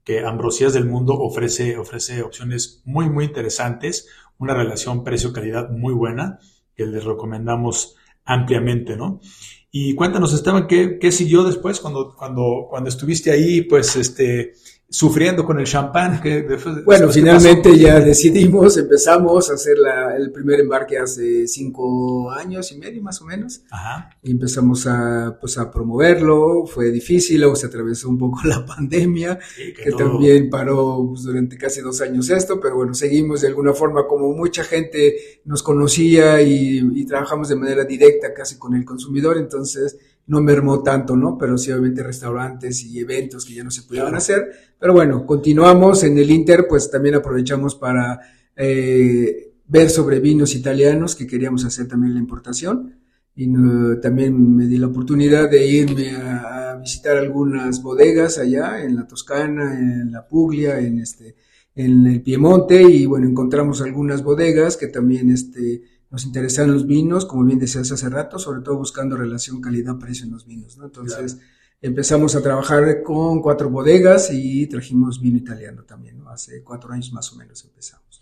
que 0.04 0.26
Ambrosías 0.26 0.74
del 0.74 0.88
Mundo 0.88 1.14
ofrece, 1.14 1.78
ofrece 1.78 2.24
opciones 2.24 2.82
muy, 2.86 3.08
muy 3.08 3.26
interesantes, 3.26 4.10
una 4.40 4.56
relación 4.56 5.04
precio-calidad 5.04 5.70
muy 5.70 5.94
buena, 5.94 6.40
que 6.76 6.88
les 6.88 7.04
recomendamos 7.04 7.98
ampliamente, 8.26 8.98
¿no? 8.98 9.22
Y 9.72 9.96
cuéntanos, 9.96 10.34
Esteban, 10.34 10.68
¿qué, 10.68 11.00
qué 11.00 11.12
siguió 11.12 11.44
después 11.44 11.80
cuando, 11.80 12.14
cuando, 12.16 12.68
cuando 12.70 12.90
estuviste 12.90 13.32
ahí, 13.32 13.62
pues, 13.62 13.96
este, 13.96 14.54
sufriendo 14.92 15.46
con 15.46 15.60
el 15.60 15.66
champán. 15.66 16.22
Que 16.22 16.46
bueno, 16.86 17.10
finalmente 17.10 17.76
ya 17.78 18.00
decidimos, 18.00 18.78
empezamos 18.78 19.50
a 19.50 19.54
hacer 19.54 19.78
la, 19.78 20.16
el 20.18 20.32
primer 20.32 20.60
embarque 20.60 20.98
hace 20.98 21.48
cinco 21.48 22.30
años 22.30 22.72
y 22.72 22.78
medio 22.78 23.02
más 23.02 23.22
o 23.22 23.26
menos. 23.26 23.62
Ajá. 23.72 24.10
Y 24.22 24.32
empezamos 24.32 24.86
a, 24.86 25.38
pues, 25.40 25.58
a 25.58 25.72
promoverlo, 25.72 26.66
fue 26.68 26.92
difícil, 26.92 27.40
luego 27.40 27.56
se 27.56 27.68
atravesó 27.68 28.10
un 28.10 28.18
poco 28.18 28.42
la 28.44 28.66
pandemia, 28.66 29.40
que, 29.56 29.92
también 29.92 30.50
paró 30.50 31.08
pues, 31.10 31.24
durante 31.24 31.58
casi 31.58 31.82
dos 31.82 32.02
años 32.02 32.30
esto, 32.30 32.60
pero 32.60 32.76
bueno, 32.76 32.94
seguimos 32.94 33.42
de 33.42 33.48
alguna 33.48 33.74
forma 33.74 34.06
como 34.06 34.34
mucha 34.34 34.64
gente 34.64 35.42
nos 35.46 35.64
conocía 35.64 36.42
y, 36.42 36.80
y 36.94 37.06
trabajamos 37.06 37.48
de 37.48 37.56
manera 37.56 37.86
directa 37.86 38.34
casi 38.34 38.58
con 38.58 38.76
el 38.76 38.84
consumidor, 38.84 39.38
entonces 39.38 39.98
no 40.28 40.42
mermó 40.42 40.82
tanto, 40.84 41.16
¿no? 41.16 41.38
Pero 41.38 41.58
sí, 41.58 41.72
obviamente 41.72 42.04
restaurantes 42.04 42.84
y 42.84 43.00
eventos 43.00 43.46
que 43.46 43.56
ya 43.56 43.64
no 43.64 43.72
se 43.72 43.84
pudieron 43.84 44.16
hacer. 44.16 44.52
Pero 44.80 44.94
bueno, 44.94 45.26
continuamos 45.26 46.04
en 46.04 46.18
el 46.18 46.30
Inter, 46.32 46.66
pues 46.68 46.90
también 46.90 47.16
aprovechamos 47.16 47.76
para 47.76 48.20
eh, 48.56 49.54
ver 49.68 49.90
sobre 49.90 50.20
vinos 50.20 50.56
italianos, 50.56 51.16
que 51.16 51.28
queríamos 51.28 51.66
hacer 51.66 51.88
también 51.88 52.14
la 52.14 52.20
importación. 52.20 52.96
Y 53.36 53.48
también 54.02 54.56
me 54.56 54.68
di 54.68 54.78
la 54.78 54.88
oportunidad 54.88 55.50
de 55.50 55.66
irme 55.66 56.12
a, 56.12 56.78
visitar 56.82 57.18
algunas 57.18 57.84
bodegas 57.84 58.40
allá 58.40 58.84
en 58.84 58.96
la 58.96 59.06
Toscana, 59.06 59.78
en 59.78 60.12
la 60.12 60.28
Puglia, 60.28 60.80
en 60.80 61.00
este 61.00 61.36
en 61.76 62.06
el 62.08 62.22
Piemonte 62.22 62.82
y 62.82 63.06
bueno, 63.06 63.28
encontramos 63.28 63.82
algunas 63.82 64.24
bodegas 64.24 64.78
que 64.78 64.88
también 64.88 65.30
este 65.30 65.84
nos 66.12 66.26
interesan 66.26 66.72
los 66.72 66.86
vinos, 66.86 67.26
como 67.26 67.46
bien 67.46 67.58
decías 67.58 67.92
hace 67.92 68.10
rato, 68.10 68.38
sobre 68.38 68.62
todo 68.62 68.76
buscando 68.78 69.16
relación 69.16 69.62
calidad-precio 69.62 70.26
en 70.26 70.32
los 70.32 70.46
vinos, 70.46 70.78
¿no? 70.78 70.86
Entonces 70.86 71.40
empezamos 71.82 72.36
a 72.36 72.42
trabajar 72.42 73.02
con 73.02 73.42
cuatro 73.42 73.70
bodegas 73.70 74.30
y 74.32 74.68
trajimos 74.68 75.20
vino 75.22 75.38
italiano 75.38 75.84
también, 75.84 76.20
¿no? 76.20 76.30
Hace 76.30 76.64
cuatro 76.64 76.92
años 76.92 77.12
más 77.14 77.32
o 77.32 77.38
menos 77.38 77.64
empezamos. 77.64 78.22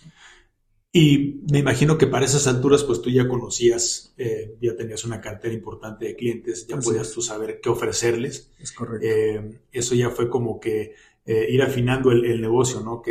Y 0.92 1.42
me 1.52 1.60
imagino 1.60 2.00
que 2.00 2.08
para 2.08 2.26
esas 2.26 2.48
alturas, 2.48 2.84
pues 2.84 3.02
tú 3.02 3.12
ya 3.12 3.28
conocías, 3.28 4.14
eh, 4.18 4.56
ya 4.60 4.76
tenías 4.76 5.04
una 5.06 5.22
cartera 5.22 5.54
importante 5.54 6.06
de 6.06 6.16
clientes, 6.16 6.66
ya 6.66 6.80
podías 6.80 7.12
tú 7.12 7.22
saber 7.22 7.60
qué 7.62 7.70
ofrecerles. 7.70 8.50
Es 8.60 8.72
correcto. 8.72 9.06
Eh, 9.08 9.60
eso 9.72 9.94
ya 9.94 10.10
fue 10.10 10.30
como 10.30 10.60
que 10.60 10.96
eh, 11.26 11.48
ir 11.52 11.62
afinando 11.62 12.12
el, 12.12 12.42
negocio, 12.42 12.82
¿no? 12.82 13.04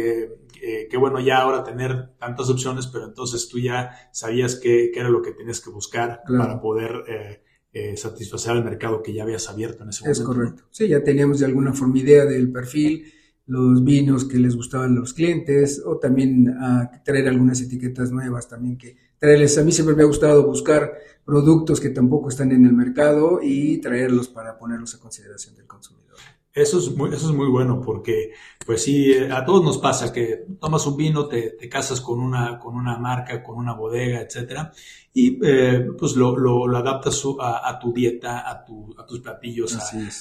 Que, 0.61 0.97
bueno 0.97 1.21
ya 1.21 1.39
ahora 1.39 1.65
tener 1.65 2.11
tantas 2.19 2.49
opciones, 2.51 2.87
pero 2.87 3.05
entonces 3.05 3.49
tú 3.49 3.59
ya 3.59 3.91
sabías 4.13 4.57
qué, 4.57 4.91
era 4.95 5.09
lo 5.09 5.23
que 5.23 5.33
tenías 5.33 5.61
que 5.61 5.71
buscar 5.71 6.23
para 6.27 6.61
poder 6.61 7.05
eh, 7.09 7.43
eh, 7.73 7.97
satisfacer 7.97 8.53
al 8.53 8.65
mercado 8.65 9.03
que 9.03 9.13
ya 9.13 9.23
habías 9.23 9.49
abierto 9.49 9.83
en 9.83 9.91
ese 9.91 10.03
momento. 10.03 10.21
Es 10.21 10.27
correcto. 10.27 10.63
Sí, 10.71 10.89
ya 10.89 11.03
teníamos 11.03 11.41
de 11.41 11.47
alguna 11.47 11.73
forma 11.73 11.99
idea 11.99 12.25
del 12.25 12.51
perfil, 12.51 13.13
los 13.47 13.85
vinos 13.85 14.25
que 14.25 14.39
les 14.39 14.57
gustaban 14.57 14.97
a 14.97 15.01
los 15.01 15.15
clientes, 15.15 15.83
o 15.85 15.99
también 15.99 16.49
a 16.61 17.03
traer 17.05 17.29
algunas 17.29 17.61
etiquetas 17.61 18.11
nuevas 18.11 18.49
también 18.49 18.77
que 18.77 18.97
traerles. 19.19 19.57
A 19.59 19.65
mí 19.65 19.73
siempre 19.73 19.95
me 19.95 20.03
ha 20.03 20.07
gustado 20.07 20.47
buscar 20.47 20.93
productos 21.25 21.81
que 21.81 21.91
tampoco 21.91 22.31
están 22.31 22.53
en 22.53 22.65
el 22.65 22.73
mercado 22.73 23.41
y 23.43 23.79
traerlos 23.79 24.29
para 24.29 24.59
ponerlos 24.59 24.95
a 24.95 24.99
consideración 24.99 25.55
del 25.57 25.67
consumidor. 25.67 26.17
Eso 26.63 26.79
es, 26.79 26.95
muy, 26.97 27.15
eso 27.15 27.31
es 27.31 27.35
muy 27.35 27.49
bueno 27.49 27.81
porque, 27.81 28.33
pues 28.67 28.83
sí, 28.83 29.13
eh, 29.13 29.31
a 29.31 29.45
todos 29.45 29.63
nos 29.63 29.79
pasa 29.79 30.13
que 30.13 30.45
tomas 30.61 30.87
un 30.87 30.97
vino, 30.97 31.27
te, 31.27 31.51
te 31.51 31.69
casas 31.69 32.01
con 32.01 32.21
una, 32.21 32.59
con 32.59 32.75
una 32.75 32.99
marca, 32.99 33.43
con 33.43 33.57
una 33.57 33.75
bodega, 33.75 34.21
etcétera, 34.21 34.73
y 35.15 35.39
eh, 35.45 35.87
pues 35.99 36.17
lo, 36.17 36.37
lo, 36.37 36.77
adaptas 36.77 37.23
a, 37.41 37.79
tu 37.81 37.93
dieta, 37.93 38.49
a, 38.49 38.65
tu, 38.65 38.95
a 38.99 39.07
tus 39.07 39.21
platillos, 39.21 39.77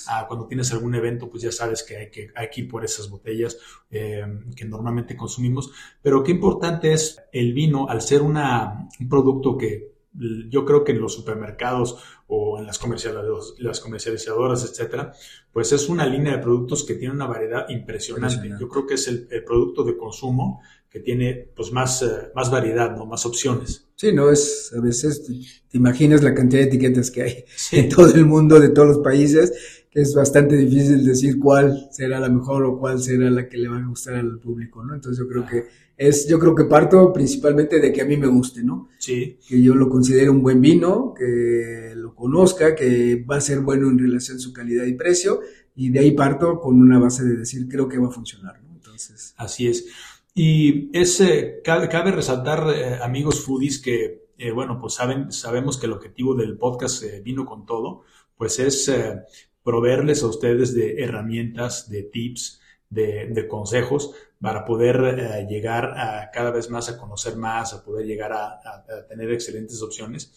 a, 0.07 0.27
cuando 0.27 0.47
tienes 0.47 0.71
algún 0.71 0.95
evento, 0.95 1.29
pues 1.29 1.43
ya 1.43 1.51
sabes 1.51 1.83
que 1.83 1.97
hay 1.97 2.09
que, 2.11 2.29
hay 2.35 2.49
que 2.49 2.61
ir 2.61 2.67
por 2.67 2.83
esas 2.85 3.09
botellas 3.09 3.57
eh, 3.91 4.25
que 4.55 4.65
normalmente 4.65 5.15
consumimos. 5.15 5.71
Pero 6.01 6.23
qué 6.23 6.31
importante 6.31 6.93
es 6.93 7.19
el 7.31 7.53
vino 7.53 7.87
al 7.89 8.01
ser 8.01 8.21
una, 8.21 8.87
un 8.99 9.09
producto 9.09 9.57
que 9.57 9.96
yo 10.49 10.65
creo 10.65 10.83
que 10.83 10.91
en 10.93 11.01
los 11.01 11.13
supermercados 11.13 12.03
o 12.27 12.59
en 12.59 12.65
las, 12.65 12.79
las 13.59 13.79
comercializadoras, 13.79 14.63
etcétera, 14.63 15.13
pues 15.51 15.71
es 15.71 15.89
una 15.89 16.05
línea 16.05 16.33
de 16.33 16.43
productos 16.43 16.83
que 16.83 16.95
tiene 16.95 17.13
una 17.13 17.27
variedad 17.27 17.69
impresionante. 17.69 18.49
Yo 18.59 18.67
creo 18.67 18.85
que 18.85 18.95
es 18.95 19.07
el, 19.07 19.27
producto 19.45 19.83
de 19.83 19.97
consumo 19.97 20.61
que 20.97 21.03
tiene 21.03 21.49
pues 21.55 21.71
más, 21.71 22.01
eh, 22.01 22.31
más 22.35 22.49
variedad, 22.49 22.95
¿no? 22.95 23.05
Más 23.05 23.25
opciones. 23.25 23.85
Sí, 23.95 24.11
no 24.11 24.31
es, 24.31 24.71
a 24.75 24.81
veces 24.81 25.23
te, 25.23 25.77
imaginas 25.77 26.23
la 26.23 26.33
cantidad 26.33 26.61
de 26.61 26.67
etiquetas 26.67 27.11
que 27.11 27.21
hay 27.23 27.45
en 27.71 27.89
todo 27.89 28.13
el 28.13 28.25
mundo, 28.25 28.59
de 28.59 28.69
todos 28.69 28.87
los 28.87 28.97
países, 28.99 29.85
que 29.91 30.01
es 30.01 30.13
bastante 30.13 30.55
difícil 30.55 31.05
decir 31.05 31.39
cuál 31.39 31.87
será 31.91 32.19
la 32.19 32.29
mejor 32.29 32.63
o 32.65 32.79
cuál 32.79 32.99
será 32.99 33.29
la 33.29 33.47
que 33.47 33.57
le 33.57 33.69
va 33.69 33.77
a 33.77 33.87
gustar 33.87 34.15
al 34.15 34.39
público, 34.39 34.83
¿no? 34.83 34.95
Entonces 34.95 35.19
yo 35.19 35.27
creo 35.27 35.45
que 35.45 35.65
es, 35.97 36.27
yo 36.27 36.39
creo 36.39 36.53
que 36.53 36.65
parto 36.65 37.11
principalmente 37.11 37.79
de 37.79 37.91
que 37.91 38.01
a 38.01 38.05
mí 38.05 38.17
me 38.17 38.27
guste, 38.27 38.63
¿no? 38.63 38.89
Sí. 38.99 39.37
Que 39.47 39.61
yo 39.61 39.73
lo 39.75 39.89
considere 39.89 40.29
un 40.29 40.41
buen 40.41 40.61
vino, 40.61 41.13
que 41.17 41.93
lo 41.95 42.13
conozca, 42.15 42.75
que 42.75 43.23
va 43.29 43.37
a 43.37 43.41
ser 43.41 43.61
bueno 43.61 43.89
en 43.89 43.97
relación 43.97 44.37
a 44.37 44.39
su 44.39 44.53
calidad 44.53 44.85
y 44.85 44.93
precio, 44.93 45.41
y 45.75 45.89
de 45.89 45.99
ahí 45.99 46.11
parto 46.11 46.59
con 46.59 46.79
una 46.79 46.99
base 46.99 47.23
de 47.23 47.35
decir, 47.35 47.67
creo 47.67 47.87
que 47.87 47.97
va 47.97 48.07
a 48.07 48.11
funcionar, 48.11 48.61
¿no? 48.63 48.75
Entonces. 48.75 49.33
Así 49.37 49.67
es. 49.67 49.85
Y 50.39 50.95
es, 50.95 51.19
cabe, 51.63 52.11
resaltar, 52.11 52.69
eh, 52.69 52.99
amigos 53.01 53.43
foodies, 53.43 53.81
que, 53.81 54.27
eh, 54.37 54.51
bueno, 54.51 54.79
pues 54.79 54.93
saben, 54.93 55.31
sabemos 55.31 55.79
que 55.79 55.87
el 55.87 55.93
objetivo 55.93 56.35
del 56.35 56.59
podcast 56.59 57.01
eh, 57.01 57.21
Vino 57.21 57.43
con 57.43 57.65
Todo, 57.65 58.03
pues 58.37 58.59
es 58.59 58.91
proveerles 59.63 60.21
a 60.21 60.27
ustedes 60.27 60.75
de 60.75 61.01
herramientas, 61.01 61.89
de 61.89 62.03
tips, 62.03 62.61
de, 62.87 63.47
consejos 63.49 64.13
para 64.39 64.63
poder 64.63 65.47
llegar 65.49 65.85
a 65.97 66.29
cada 66.31 66.51
vez 66.51 66.69
más 66.69 66.87
a 66.87 66.99
conocer 66.99 67.35
más, 67.35 67.73
a 67.73 67.83
poder 67.83 68.05
llegar 68.05 68.31
a, 68.31 68.85
tener 69.09 69.31
excelentes 69.31 69.81
opciones. 69.81 70.35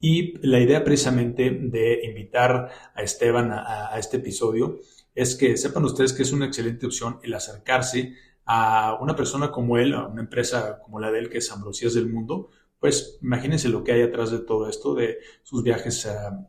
Y 0.00 0.44
la 0.44 0.58
idea 0.58 0.82
precisamente 0.82 1.50
de 1.50 2.00
invitar 2.02 2.68
a 2.92 3.00
Esteban 3.00 3.52
a, 3.52 3.96
este 3.96 4.16
episodio 4.16 4.80
es 5.14 5.36
que 5.36 5.56
sepan 5.56 5.84
ustedes 5.84 6.12
que 6.12 6.24
es 6.24 6.32
una 6.32 6.46
excelente 6.46 6.86
opción 6.86 7.20
el 7.22 7.32
acercarse 7.32 8.16
a 8.46 8.96
una 9.00 9.14
persona 9.14 9.50
como 9.50 9.76
él, 9.76 9.92
a 9.92 10.06
una 10.06 10.22
empresa 10.22 10.80
como 10.80 11.00
la 11.00 11.10
de 11.10 11.18
él, 11.18 11.28
que 11.28 11.38
es 11.38 11.50
Ambrosías 11.50 11.94
del 11.94 12.08
Mundo, 12.08 12.48
pues 12.78 13.18
imagínense 13.22 13.68
lo 13.68 13.82
que 13.82 13.92
hay 13.92 14.02
atrás 14.02 14.30
de 14.30 14.38
todo 14.38 14.68
esto, 14.68 14.94
de 14.94 15.18
sus 15.42 15.62
viajes 15.62 16.08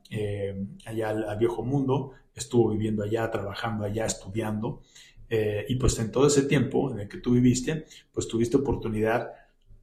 eh, 0.09 0.67
allá 0.85 1.09
al, 1.09 1.37
viejo 1.37 1.63
mundo, 1.63 2.11
estuvo 2.35 2.69
viviendo 2.69 3.03
allá, 3.03 3.29
trabajando 3.31 3.83
allá, 3.85 4.05
estudiando, 4.05 4.81
Eh, 5.29 5.65
y 5.67 5.75
pues 5.75 5.99
en 5.99 6.09
todo 6.09 6.27
ese 6.27 6.43
tiempo 6.43 6.89
en 6.89 6.99
el 7.01 7.09
que 7.09 7.17
tú 7.17 7.33
viviste, 7.33 7.85
pues 8.13 8.29
tuviste 8.29 8.55
oportunidad 8.55 9.29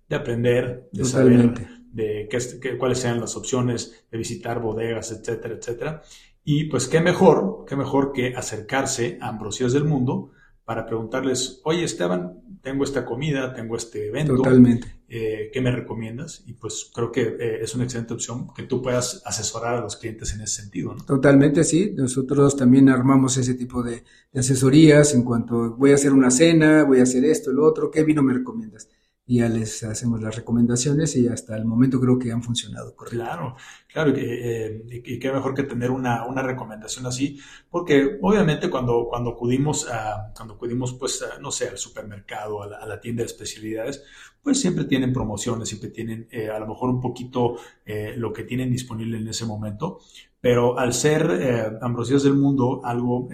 de 0.09 0.17
aprender, 0.17 0.89
de 0.91 1.05
saber 1.05 1.53
de 1.93 2.29
qué, 2.31 2.79
cuáles 2.79 2.99
sean 3.01 3.21
las 3.21 3.37
opciones, 3.37 4.07
de 4.11 4.17
visitar 4.17 4.59
bodegas, 4.59 5.13
etcétera, 5.13 5.55
etcétera. 5.55 6.03
Y 6.45 6.65
pues 6.71 6.89
qué 6.89 7.01
mejor, 7.01 7.67
qué 7.69 7.77
mejor 7.77 8.13
que 8.13 8.35
acercarse 8.35 9.19
a 9.21 9.29
Ambrosías 9.29 9.75
del 9.75 9.85
Mundo 9.85 10.31
para 10.65 10.87
preguntarles, 10.87 11.61
oye 11.65 11.85
Esteban, 11.85 12.41
tengo 12.63 12.85
esta 12.85 13.05
comida, 13.05 13.53
tengo 13.53 13.77
este 13.77 14.09
evento, 14.09 14.37
Totalmente. 14.37 14.89
Eh, 15.09 15.51
¿qué 15.53 15.61
me 15.61 15.71
recomiendas? 15.71 16.43
Y 16.47 16.55
pues 16.55 16.91
creo 16.93 17.13
que 17.13 17.37
eh, 17.39 17.59
es 17.61 17.75
una 17.75 17.85
excelente 17.85 18.15
opción 18.15 18.49
que 18.55 18.63
tú 18.63 18.81
puedas 18.81 19.23
asesorar 19.27 19.77
a 19.77 19.81
los 19.81 19.97
clientes 19.97 20.33
en 20.35 20.41
ese 20.41 20.63
sentido. 20.63 20.95
¿no? 20.95 21.05
Totalmente, 21.05 21.63
sí. 21.63 21.93
Nosotros 21.95 22.57
también 22.57 22.89
armamos 22.89 23.37
ese 23.37 23.55
tipo 23.55 23.83
de, 23.83 24.05
de, 24.33 24.41
asesorías 24.41 25.15
en 25.15 25.23
cuanto 25.23 25.77
voy 25.77 25.93
a 25.93 25.97
hacer 25.97 26.13
una 26.13 26.31
cena, 26.31 26.85
voy 26.85 27.01
a 27.01 27.05
hacer 27.05 27.25
esto, 27.27 27.53
lo 27.53 27.67
otro, 27.67 27.91
¿qué 27.91 28.03
vino 28.03 28.23
me 28.23 28.33
recomiendas? 28.33 28.89
Y 29.27 29.39
ya 29.39 29.49
les 29.49 29.83
hacemos 29.85 30.21
las 30.21 30.37
recomendaciones 30.37 31.17
y 31.17 31.29
hasta 31.29 31.57
el 31.57 31.65
momento 31.65 31.99
creo 31.99 32.19
que 32.19 32.31
han 32.31 32.43
funcionado. 32.43 32.95
Claro, 32.95 33.57
claro, 33.89 34.13
eh, 34.17 34.85
y 34.87 35.19
qué 35.19 35.33
mejor 35.33 35.55
que 35.55 35.63
tener 35.63 35.91
una, 35.91 36.27
una, 36.27 36.43
recomendación 36.43 37.07
así, 37.07 37.39
porque 37.71 38.19
obviamente 38.21 38.69
cuando, 38.69 39.07
cuando 39.09 39.31
acudimos, 39.31 39.89
a, 39.91 40.31
cuando 40.37 40.55
acudimos 40.55 40.93
pues, 40.95 41.25
no 41.41 41.51
sé, 41.51 41.69
al 41.69 41.79
supermercado, 41.79 42.63
a 42.63 42.87
la, 42.87 43.01
tienda 43.01 43.23
de 43.23 43.27
especialidades, 43.27 44.05
pues 44.43 44.61
siempre 44.61 44.85
tienen 44.85 45.13
promociones, 45.13 45.71
siempre 45.71 45.89
tienen 45.89 46.29
eh, 46.31 46.51
a 46.51 46.59
lo 46.59 46.67
mejor 46.67 46.91
un 46.91 47.01
poquito 47.01 47.57
eh, 47.87 48.15
lo 48.17 48.33
que 48.33 48.45
tienen 48.45 48.71
disponible 48.71 49.17
en 49.17 49.27
ese 49.27 49.47
momento, 49.47 50.01
pero 50.39 50.79
al 50.79 50.93
ser 50.93 51.31
eh, 51.31 51.79
Ambrosías 51.81 52.25
del 52.25 52.35
Mundo 52.35 52.83
algo 52.85 53.29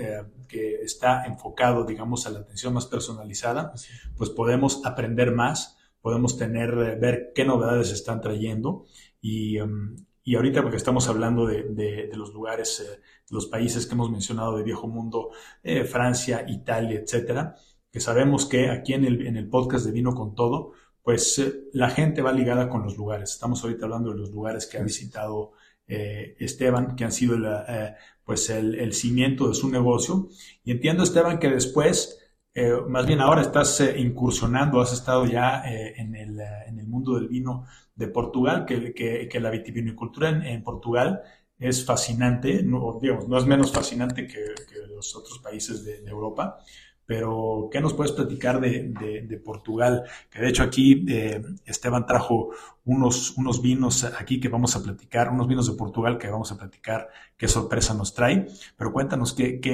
que 0.46 0.76
está 0.82 1.24
enfocado, 1.26 1.84
digamos, 1.84 2.26
a 2.26 2.30
la 2.30 2.40
atención 2.40 2.74
más 2.74 2.86
personalizada, 2.86 3.72
pues 4.16 4.30
podemos 4.30 4.84
aprender 4.84 5.32
más 5.32 5.79
podemos 6.00 6.36
tener, 6.36 6.70
eh, 6.70 6.96
ver 6.96 7.32
qué 7.34 7.44
novedades 7.44 7.92
están 7.92 8.20
trayendo 8.20 8.86
y, 9.20 9.58
em, 9.58 9.96
y 10.22 10.36
ahorita 10.36 10.62
porque 10.62 10.76
estamos 10.76 11.08
hablando 11.08 11.46
de, 11.46 11.64
de, 11.64 12.10
los 12.14 12.32
lugares, 12.32 12.80
eh, 12.80 13.00
los 13.30 13.46
países 13.46 13.86
que 13.86 13.94
hemos 13.94 14.10
mencionado 14.10 14.56
de 14.56 14.62
viejo 14.62 14.86
mundo, 14.86 15.30
eh, 15.62 15.84
Francia, 15.84 16.44
Italia, 16.48 17.00
etcétera, 17.00 17.56
que 17.90 18.00
sabemos 18.00 18.46
que 18.46 18.70
aquí 18.70 18.94
en 18.94 19.04
el, 19.04 19.26
en 19.26 19.36
el 19.36 19.48
podcast 19.48 19.84
de 19.86 19.92
Vino 19.92 20.14
con 20.14 20.34
Todo, 20.34 20.72
pues 21.02 21.42
la 21.72 21.90
gente 21.90 22.22
va 22.22 22.32
ligada 22.32 22.68
con 22.68 22.82
los 22.82 22.96
lugares. 22.96 23.32
Estamos 23.32 23.64
ahorita 23.64 23.86
hablando 23.86 24.10
de 24.10 24.18
los 24.18 24.30
lugares 24.30 24.66
que 24.66 24.78
ha 24.78 24.82
visitado 24.82 25.52
Esteban, 25.86 26.94
que 26.94 27.04
han 27.04 27.10
sido 27.10 27.36
pues 28.22 28.48
el, 28.50 28.76
el, 28.76 28.92
cimiento 28.92 29.48
de 29.48 29.54
su 29.54 29.68
negocio. 29.70 30.28
Y 30.62 30.70
entiendo, 30.70 31.02
Esteban, 31.02 31.40
que 31.40 31.48
después 31.48 32.19
eh, 32.54 32.72
más 32.88 33.06
bien 33.06 33.20
ahora 33.20 33.42
estás 33.42 33.80
eh, 33.80 33.98
incursionando, 33.98 34.80
has 34.80 34.92
estado 34.92 35.24
ya 35.24 35.62
eh, 35.70 35.94
en, 35.96 36.14
el, 36.16 36.40
en, 36.40 36.78
el, 36.80 36.86
mundo 36.86 37.14
del 37.14 37.28
vino 37.28 37.64
de 37.94 38.08
Portugal, 38.08 38.66
que, 38.66 38.92
que, 38.94 39.40
la 39.40 39.50
vitivinicultura 39.50 40.30
en, 40.30 40.62
Portugal 40.64 41.22
es 41.58 41.84
fascinante, 41.84 42.62
no, 42.62 42.98
digamos, 43.00 43.28
no 43.28 43.38
es 43.38 43.46
menos 43.46 43.70
fascinante 43.72 44.26
que, 44.26 44.40
los 44.88 45.14
otros 45.16 45.38
países 45.38 45.84
de 45.84 46.10
Europa, 46.10 46.58
pero 47.10 47.68
¿qué 47.72 47.80
nos 47.80 47.92
puedes 47.94 48.12
platicar 48.12 48.60
de, 48.60 49.42
Portugal? 49.44 50.04
Que 50.30 50.42
de 50.42 50.48
hecho 50.48 50.62
aquí 50.62 51.04
eh, 51.08 51.42
Esteban 51.66 52.06
trajo 52.06 52.50
unos, 52.84 53.36
unos 53.36 53.60
vinos 53.60 54.04
aquí 54.04 54.38
que 54.38 54.48
vamos 54.48 54.76
a 54.76 54.82
platicar, 54.84 55.28
unos 55.32 55.48
vinos 55.48 55.68
de 55.68 55.76
Portugal 55.76 56.18
que 56.18 56.30
vamos 56.30 56.52
a 56.52 56.56
platicar, 56.56 57.08
qué 57.36 57.48
sorpresa 57.48 57.94
nos 57.94 58.14
trae, 58.14 58.46
pero 58.76 58.92
cuéntanos 58.92 59.32
qué, 59.32 59.58
qué, 59.58 59.72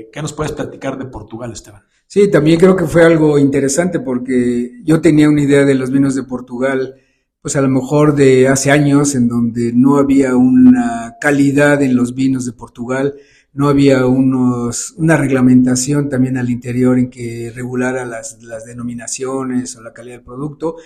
eh, 0.00 0.10
qué 0.12 0.20
nos 0.20 0.32
puedes 0.32 0.50
platicar 0.50 0.98
de 0.98 1.04
Portugal, 1.04 1.52
Esteban. 1.52 1.84
Sí, 2.08 2.28
también 2.28 2.58
creo 2.58 2.74
que 2.74 2.86
fue 2.86 3.04
algo 3.04 3.38
interesante 3.38 4.00
porque 4.00 4.80
yo 4.82 5.00
tenía 5.00 5.28
una 5.28 5.42
idea 5.42 5.64
de 5.64 5.76
los 5.76 5.92
vinos 5.92 6.16
de 6.16 6.24
Portugal, 6.24 6.96
pues 7.40 7.54
a 7.54 7.60
lo 7.60 7.68
mejor 7.68 8.16
de 8.16 8.48
hace 8.48 8.72
años, 8.72 9.14
en 9.14 9.28
donde 9.28 9.70
no 9.72 9.96
había 9.96 10.34
una 10.34 11.18
calidad 11.20 11.80
en 11.82 11.94
los 11.94 12.16
vinos 12.16 12.46
de 12.46 12.52
Portugal 12.52 13.14
no 13.58 13.68
había 13.68 14.06
unos, 14.06 14.94
una 14.98 15.16
reglamentación 15.16 16.08
también 16.08 16.36
al 16.36 16.48
interior 16.48 16.96
en 16.96 17.10
que 17.10 17.50
regulara 17.52 18.06
las, 18.06 18.40
las 18.40 18.64
denominaciones 18.64 19.74
o 19.74 19.82
la 19.82 19.92
calidad 19.92 20.18
del 20.18 20.24
producto 20.24 20.76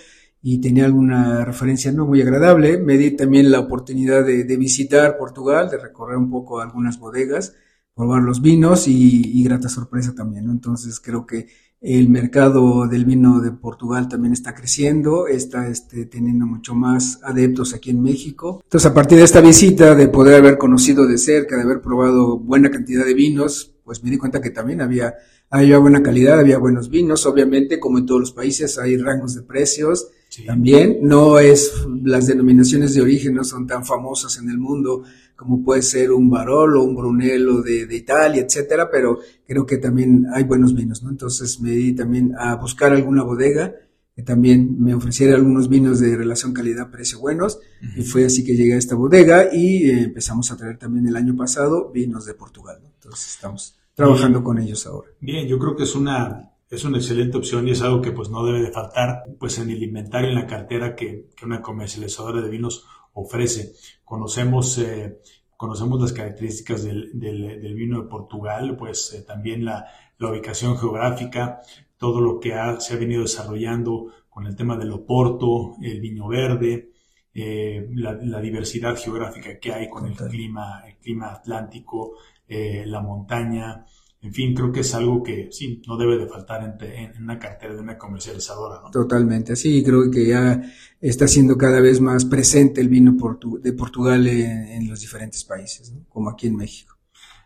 y 0.41 0.59
tenía 0.59 0.85
alguna 0.85 1.45
referencia 1.45 1.91
no 1.91 2.07
muy 2.07 2.19
agradable. 2.23 2.79
Me 2.79 2.97
di 2.97 3.11
también 3.11 3.51
la 3.51 3.59
oportunidad 3.59 4.25
de, 4.25 4.43
de 4.43 4.57
visitar 4.57 5.19
Portugal, 5.19 5.69
de 5.69 5.77
recorrer 5.77 6.17
un 6.17 6.31
poco 6.31 6.61
algunas 6.61 6.97
bodegas, 6.97 7.53
probar 7.93 8.23
los 8.23 8.41
vinos 8.41 8.87
y, 8.87 9.21
y 9.39 9.43
grata 9.43 9.69
sorpresa 9.69 10.15
también. 10.15 10.49
Entonces 10.49 10.99
creo 10.99 11.27
que 11.27 11.45
el 11.83 12.07
mercado 12.07 12.87
del 12.87 13.03
vino 13.03 13.41
de 13.41 13.51
Portugal 13.51 14.07
también 14.07 14.31
está 14.31 14.55
creciendo, 14.55 15.27
está 15.27 15.67
este, 15.67 16.05
teniendo 16.05 16.45
mucho 16.45 16.73
más 16.73 17.19
adeptos 17.23 17.73
aquí 17.73 17.89
en 17.89 18.01
México. 18.01 18.61
Entonces, 18.63 18.89
a 18.89 18.93
partir 18.93 19.17
de 19.17 19.25
esta 19.25 19.41
visita, 19.41 19.93
de 19.93 20.07
poder 20.07 20.35
haber 20.35 20.57
conocido 20.57 21.05
de 21.05 21.17
cerca, 21.17 21.57
de 21.57 21.63
haber 21.63 21.81
probado 21.81 22.39
buena 22.39 22.71
cantidad 22.71 23.05
de 23.05 23.13
vinos, 23.13 23.75
pues 23.83 24.01
me 24.01 24.09
di 24.09 24.17
cuenta 24.17 24.39
que 24.39 24.49
también 24.49 24.79
había, 24.79 25.13
había 25.49 25.77
buena 25.77 26.01
calidad, 26.01 26.39
había 26.39 26.57
buenos 26.57 26.89
vinos. 26.89 27.25
Obviamente, 27.25 27.81
como 27.81 27.97
en 27.97 28.05
todos 28.05 28.21
los 28.21 28.31
países, 28.31 28.79
hay 28.79 28.95
rangos 28.95 29.35
de 29.35 29.41
precios. 29.41 30.07
También 30.45 30.99
no 31.01 31.39
es, 31.39 31.85
las 32.03 32.27
denominaciones 32.27 32.93
de 32.93 33.01
origen 33.01 33.35
no 33.35 33.43
son 33.43 33.67
tan 33.67 33.85
famosas 33.85 34.37
en 34.37 34.49
el 34.49 34.57
mundo 34.57 35.03
como 35.35 35.63
puede 35.63 35.81
ser 35.81 36.11
un 36.11 36.29
Barolo, 36.29 36.83
un 36.83 36.95
Brunello 36.95 37.61
de, 37.61 37.85
de, 37.85 37.95
Italia, 37.95 38.43
etcétera, 38.43 38.89
pero 38.91 39.19
creo 39.45 39.65
que 39.65 39.77
también 39.77 40.25
hay 40.33 40.43
buenos 40.43 40.73
vinos, 40.73 41.03
¿no? 41.03 41.09
Entonces 41.09 41.59
me 41.59 41.71
di 41.71 41.93
también 41.93 42.33
a 42.37 42.55
buscar 42.55 42.93
alguna 42.93 43.23
bodega 43.23 43.73
que 44.15 44.21
también 44.21 44.79
me 44.79 44.93
ofreciera 44.93 45.35
algunos 45.35 45.69
vinos 45.69 45.99
de 45.99 46.15
relación 46.15 46.53
calidad-precio 46.53 47.19
buenos, 47.19 47.59
y 47.97 48.03
fue 48.03 48.25
así 48.25 48.43
que 48.43 48.55
llegué 48.55 48.75
a 48.75 48.77
esta 48.77 48.95
bodega 48.95 49.49
y 49.51 49.89
eh, 49.89 50.03
empezamos 50.03 50.51
a 50.51 50.57
traer 50.57 50.77
también 50.77 51.07
el 51.07 51.15
año 51.15 51.35
pasado 51.35 51.91
vinos 51.91 52.25
de 52.25 52.35
Portugal, 52.35 52.77
¿no? 52.81 52.89
Entonces 52.93 53.33
estamos 53.33 53.75
trabajando 53.95 54.43
con 54.43 54.59
ellos 54.59 54.85
ahora. 54.85 55.09
Bien, 55.19 55.47
yo 55.47 55.57
creo 55.57 55.75
que 55.75 55.83
es 55.83 55.95
una, 55.95 56.52
es 56.73 56.83
una 56.85 56.97
excelente 56.97 57.37
opción 57.37 57.67
y 57.67 57.71
es 57.71 57.81
algo 57.81 58.01
que 58.01 58.11
pues 58.11 58.29
no 58.29 58.43
debe 58.43 58.61
de 58.61 58.71
faltar 58.71 59.23
pues 59.39 59.59
en 59.59 59.69
el 59.69 59.83
inventario, 59.83 60.29
en 60.29 60.35
la 60.35 60.47
cartera 60.47 60.95
que, 60.95 61.29
que 61.35 61.45
una 61.45 61.61
comercializadora 61.61 62.41
de 62.41 62.49
vinos 62.49 62.85
ofrece. 63.13 63.73
Conocemos, 64.03 64.77
eh, 64.79 65.19
conocemos 65.55 66.01
las 66.01 66.13
características 66.13 66.83
del, 66.83 67.11
del, 67.13 67.75
vino 67.75 68.01
de 68.01 68.09
Portugal, 68.09 68.75
pues 68.75 69.13
eh, 69.13 69.21
también 69.21 69.63
la, 69.63 69.85
la, 70.17 70.31
ubicación 70.31 70.77
geográfica, 70.77 71.61
todo 71.97 72.19
lo 72.21 72.39
que 72.39 72.53
se 72.79 72.93
ha 72.93 72.97
venido 72.97 73.21
desarrollando 73.21 74.07
con 74.29 74.47
el 74.47 74.55
tema 74.55 74.75
del 74.75 74.91
oporto, 74.91 75.75
el 75.81 76.01
vino 76.01 76.27
verde, 76.27 76.91
eh, 77.35 77.87
la, 77.93 78.13
la, 78.13 78.41
diversidad 78.41 78.95
geográfica 78.97 79.59
que 79.59 79.71
hay 79.71 79.89
con 79.89 80.07
el 80.07 80.15
clima, 80.15 80.83
el 80.87 80.97
clima 80.97 81.33
atlántico, 81.33 82.13
la 82.47 83.01
montaña, 83.01 83.83
en 84.23 84.33
fin, 84.33 84.55
creo 84.55 84.71
que 84.71 84.79
es 84.79 84.95
algo 84.95 85.21
que 85.21 85.49
sí, 85.51 85.81
no 85.85 85.97
debe 85.97 86.17
de 86.17 86.27
faltar 86.27 86.77
en, 86.79 87.21
una 87.21 87.37
cartera 87.37 87.73
de 87.73 87.81
una 87.81 87.97
comercializadora. 87.97 88.79
¿no? 88.81 88.89
Totalmente, 88.89 89.57
sí, 89.57 89.83
creo 89.83 90.09
que 90.09 90.25
ya 90.25 90.61
está 91.01 91.27
siendo 91.27 91.57
cada 91.57 91.81
vez 91.81 91.99
más 91.99 92.23
presente 92.23 92.79
el 92.79 92.87
vino 92.87 93.17
de 93.61 93.73
Portugal 93.73 94.25
en, 94.25 94.87
los 94.87 95.01
diferentes 95.01 95.43
países, 95.43 95.91
¿no? 95.91 96.05
como 96.07 96.29
aquí 96.29 96.47
en 96.47 96.55
México. 96.55 96.97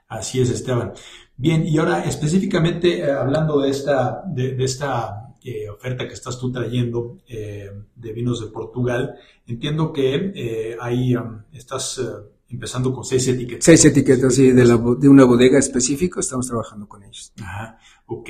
Así 0.07 0.39
es, 0.39 0.51
Esteban. 0.51 0.93
Bien, 1.35 1.65
y 1.67 1.79
ahora 1.79 2.03
específicamente 2.03 2.99
eh, 2.99 3.11
hablando 3.11 3.59
de 3.59 3.71
esta, 3.71 4.21
de, 4.27 4.63
esta 4.63 5.33
eh, 5.43 5.67
oferta 5.69 6.07
que 6.07 6.13
estás 6.13 6.39
tú 6.39 6.51
trayendo 6.51 7.17
eh, 7.27 7.71
de 7.95 8.13
vinos 8.13 8.39
de 8.39 8.51
Portugal, 8.51 9.15
entiendo 9.47 9.91
que 9.91 10.77
ahí 10.79 11.15
um, 11.15 11.41
estás 11.53 11.99
empezando 12.49 12.93
con 12.93 13.03
seis 13.03 13.27
etiquetas. 13.27 13.65
Seis 13.65 13.85
etiquetas, 13.85 14.35
sí, 14.35 14.51
de, 14.51 14.65
la, 14.65 14.77
de 14.77 15.09
una 15.09 15.25
bodega 15.25 15.59
específica, 15.59 16.19
estamos 16.19 16.47
trabajando 16.47 16.87
con 16.87 17.03
ellos. 17.03 17.33
Ajá, 17.41 17.77
ok. 18.05 18.29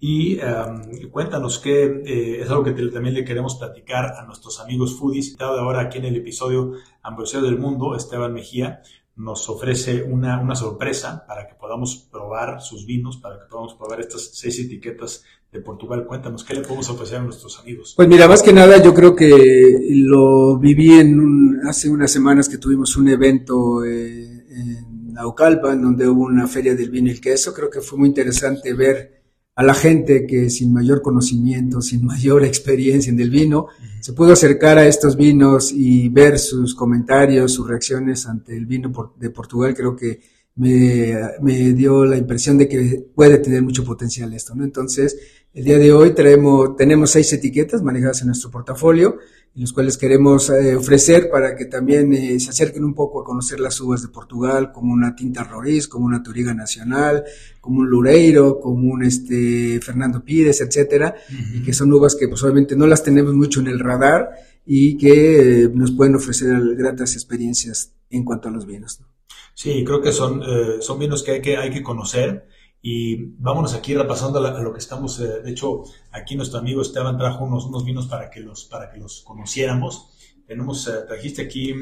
Y 0.00 0.38
um, 0.38 1.10
cuéntanos 1.10 1.58
que 1.58 1.84
eh, 1.84 2.42
es 2.42 2.50
algo 2.50 2.64
que 2.64 2.72
también 2.72 3.14
le 3.14 3.24
queremos 3.24 3.56
platicar 3.56 4.12
a 4.18 4.24
nuestros 4.26 4.60
amigos 4.60 4.98
foodies. 4.98 5.30
Citado 5.30 5.58
ahora 5.58 5.80
aquí 5.80 5.98
en 5.98 6.04
el 6.04 6.16
episodio 6.16 6.72
Ambrosía 7.02 7.40
del 7.40 7.58
Mundo, 7.58 7.96
Esteban 7.96 8.34
Mejía 8.34 8.82
nos 9.16 9.48
ofrece 9.48 10.02
una, 10.02 10.40
una 10.40 10.54
sorpresa 10.54 11.24
para 11.26 11.48
que 11.48 11.54
podamos 11.54 11.96
probar 12.10 12.60
sus 12.60 12.84
vinos, 12.84 13.16
para 13.16 13.38
que 13.38 13.46
podamos 13.50 13.74
probar 13.74 14.00
estas 14.00 14.30
seis 14.34 14.58
etiquetas 14.60 15.24
de 15.50 15.60
Portugal. 15.60 16.06
Cuéntanos, 16.06 16.44
¿qué 16.44 16.54
le 16.54 16.60
podemos 16.60 16.88
ofrecer 16.90 17.18
a 17.18 17.22
nuestros 17.22 17.58
amigos? 17.58 17.94
Pues 17.96 18.08
mira, 18.08 18.28
más 18.28 18.42
que 18.42 18.52
nada 18.52 18.82
yo 18.82 18.92
creo 18.92 19.16
que 19.16 19.78
lo 19.90 20.58
viví 20.58 20.92
en 20.92 21.18
un, 21.18 21.60
hace 21.66 21.88
unas 21.88 22.10
semanas 22.10 22.48
que 22.48 22.58
tuvimos 22.58 22.96
un 22.96 23.08
evento 23.08 23.82
eh, 23.84 24.44
en 24.50 25.12
Naucalpan, 25.14 25.80
donde 25.80 26.06
hubo 26.06 26.24
una 26.24 26.46
feria 26.46 26.74
del 26.74 26.90
vino 26.90 27.08
y 27.08 27.12
el 27.12 27.20
queso. 27.20 27.54
Creo 27.54 27.70
que 27.70 27.80
fue 27.80 27.98
muy 27.98 28.08
interesante 28.08 28.74
ver 28.74 29.15
a 29.56 29.62
la 29.62 29.72
gente 29.72 30.26
que 30.26 30.50
sin 30.50 30.72
mayor 30.72 31.00
conocimiento, 31.00 31.80
sin 31.80 32.04
mayor 32.04 32.44
experiencia 32.44 33.10
en 33.10 33.18
el 33.18 33.30
vino, 33.30 33.68
se 34.00 34.12
pudo 34.12 34.34
acercar 34.34 34.76
a 34.76 34.86
estos 34.86 35.16
vinos 35.16 35.72
y 35.72 36.10
ver 36.10 36.38
sus 36.38 36.74
comentarios, 36.74 37.52
sus 37.52 37.66
reacciones 37.66 38.26
ante 38.26 38.54
el 38.54 38.66
vino 38.66 39.14
de 39.18 39.30
Portugal. 39.30 39.74
Creo 39.74 39.96
que 39.96 40.20
me, 40.56 41.72
dio 41.72 42.04
la 42.04 42.18
impresión 42.18 42.58
de 42.58 42.68
que 42.68 43.06
puede 43.14 43.38
tener 43.38 43.62
mucho 43.62 43.82
potencial 43.82 44.32
esto, 44.34 44.54
¿no? 44.54 44.62
Entonces, 44.62 45.16
el 45.56 45.64
día 45.64 45.78
de 45.78 45.90
hoy 45.90 46.10
traemos, 46.10 46.76
tenemos 46.76 47.12
seis 47.12 47.32
etiquetas 47.32 47.82
manejadas 47.82 48.20
en 48.20 48.26
nuestro 48.26 48.50
portafolio, 48.50 49.16
y 49.54 49.62
los 49.62 49.72
cuales 49.72 49.96
queremos 49.96 50.50
eh, 50.50 50.76
ofrecer 50.76 51.30
para 51.30 51.56
que 51.56 51.64
también 51.64 52.12
eh, 52.12 52.38
se 52.40 52.50
acerquen 52.50 52.84
un 52.84 52.92
poco 52.92 53.22
a 53.22 53.24
conocer 53.24 53.58
las 53.58 53.80
uvas 53.80 54.02
de 54.02 54.08
Portugal, 54.08 54.70
como 54.70 54.92
una 54.92 55.16
Tinta 55.16 55.44
Roriz, 55.44 55.88
como 55.88 56.04
una 56.04 56.22
Turiga 56.22 56.52
Nacional, 56.52 57.24
como 57.62 57.80
un 57.80 57.88
Lureiro, 57.88 58.60
como 58.60 58.92
un 58.92 59.02
este 59.02 59.80
Fernando 59.80 60.22
Pires, 60.22 60.60
etcétera, 60.60 61.14
y 61.54 61.62
que 61.62 61.72
son 61.72 61.90
uvas 61.90 62.16
que 62.16 62.28
pues 62.28 62.42
obviamente 62.42 62.76
no 62.76 62.86
las 62.86 63.02
tenemos 63.02 63.32
mucho 63.32 63.60
en 63.60 63.68
el 63.68 63.78
radar 63.78 64.28
y 64.66 64.98
que 64.98 65.62
eh, 65.62 65.70
nos 65.72 65.92
pueden 65.92 66.16
ofrecer 66.16 66.54
gratas 66.76 67.14
experiencias 67.14 67.94
en 68.10 68.24
cuanto 68.26 68.48
a 68.48 68.50
los 68.50 68.66
vinos. 68.66 69.00
¿no? 69.00 69.06
Sí, 69.54 69.82
creo 69.86 70.02
que 70.02 70.12
son, 70.12 70.42
eh, 70.42 70.76
son 70.80 70.98
vinos 70.98 71.22
que 71.22 71.30
hay, 71.30 71.40
que 71.40 71.56
hay 71.56 71.70
que 71.70 71.82
conocer 71.82 72.46
y 72.82 73.16
vámonos 73.38 73.74
aquí 73.74 73.94
repasando 73.94 74.38
a, 74.38 74.60
lo 74.60 74.72
que 74.72 74.78
estamos. 74.78 75.18
Eh, 75.20 75.40
de 75.42 75.50
hecho, 75.50 75.82
aquí 76.12 76.36
nuestro 76.36 76.60
amigo 76.60 76.82
Esteban 76.82 77.18
trajo 77.18 77.44
unos, 77.44 77.66
unos 77.66 77.84
vinos 77.84 78.06
para 78.06 78.30
que 78.30 78.40
los, 78.40 78.64
para 78.64 78.90
que 78.90 78.98
los 78.98 79.22
conociéramos. 79.22 80.12
Tenemos, 80.46 80.86
eh, 80.86 80.92
trajiste 81.08 81.42
aquí. 81.42 81.74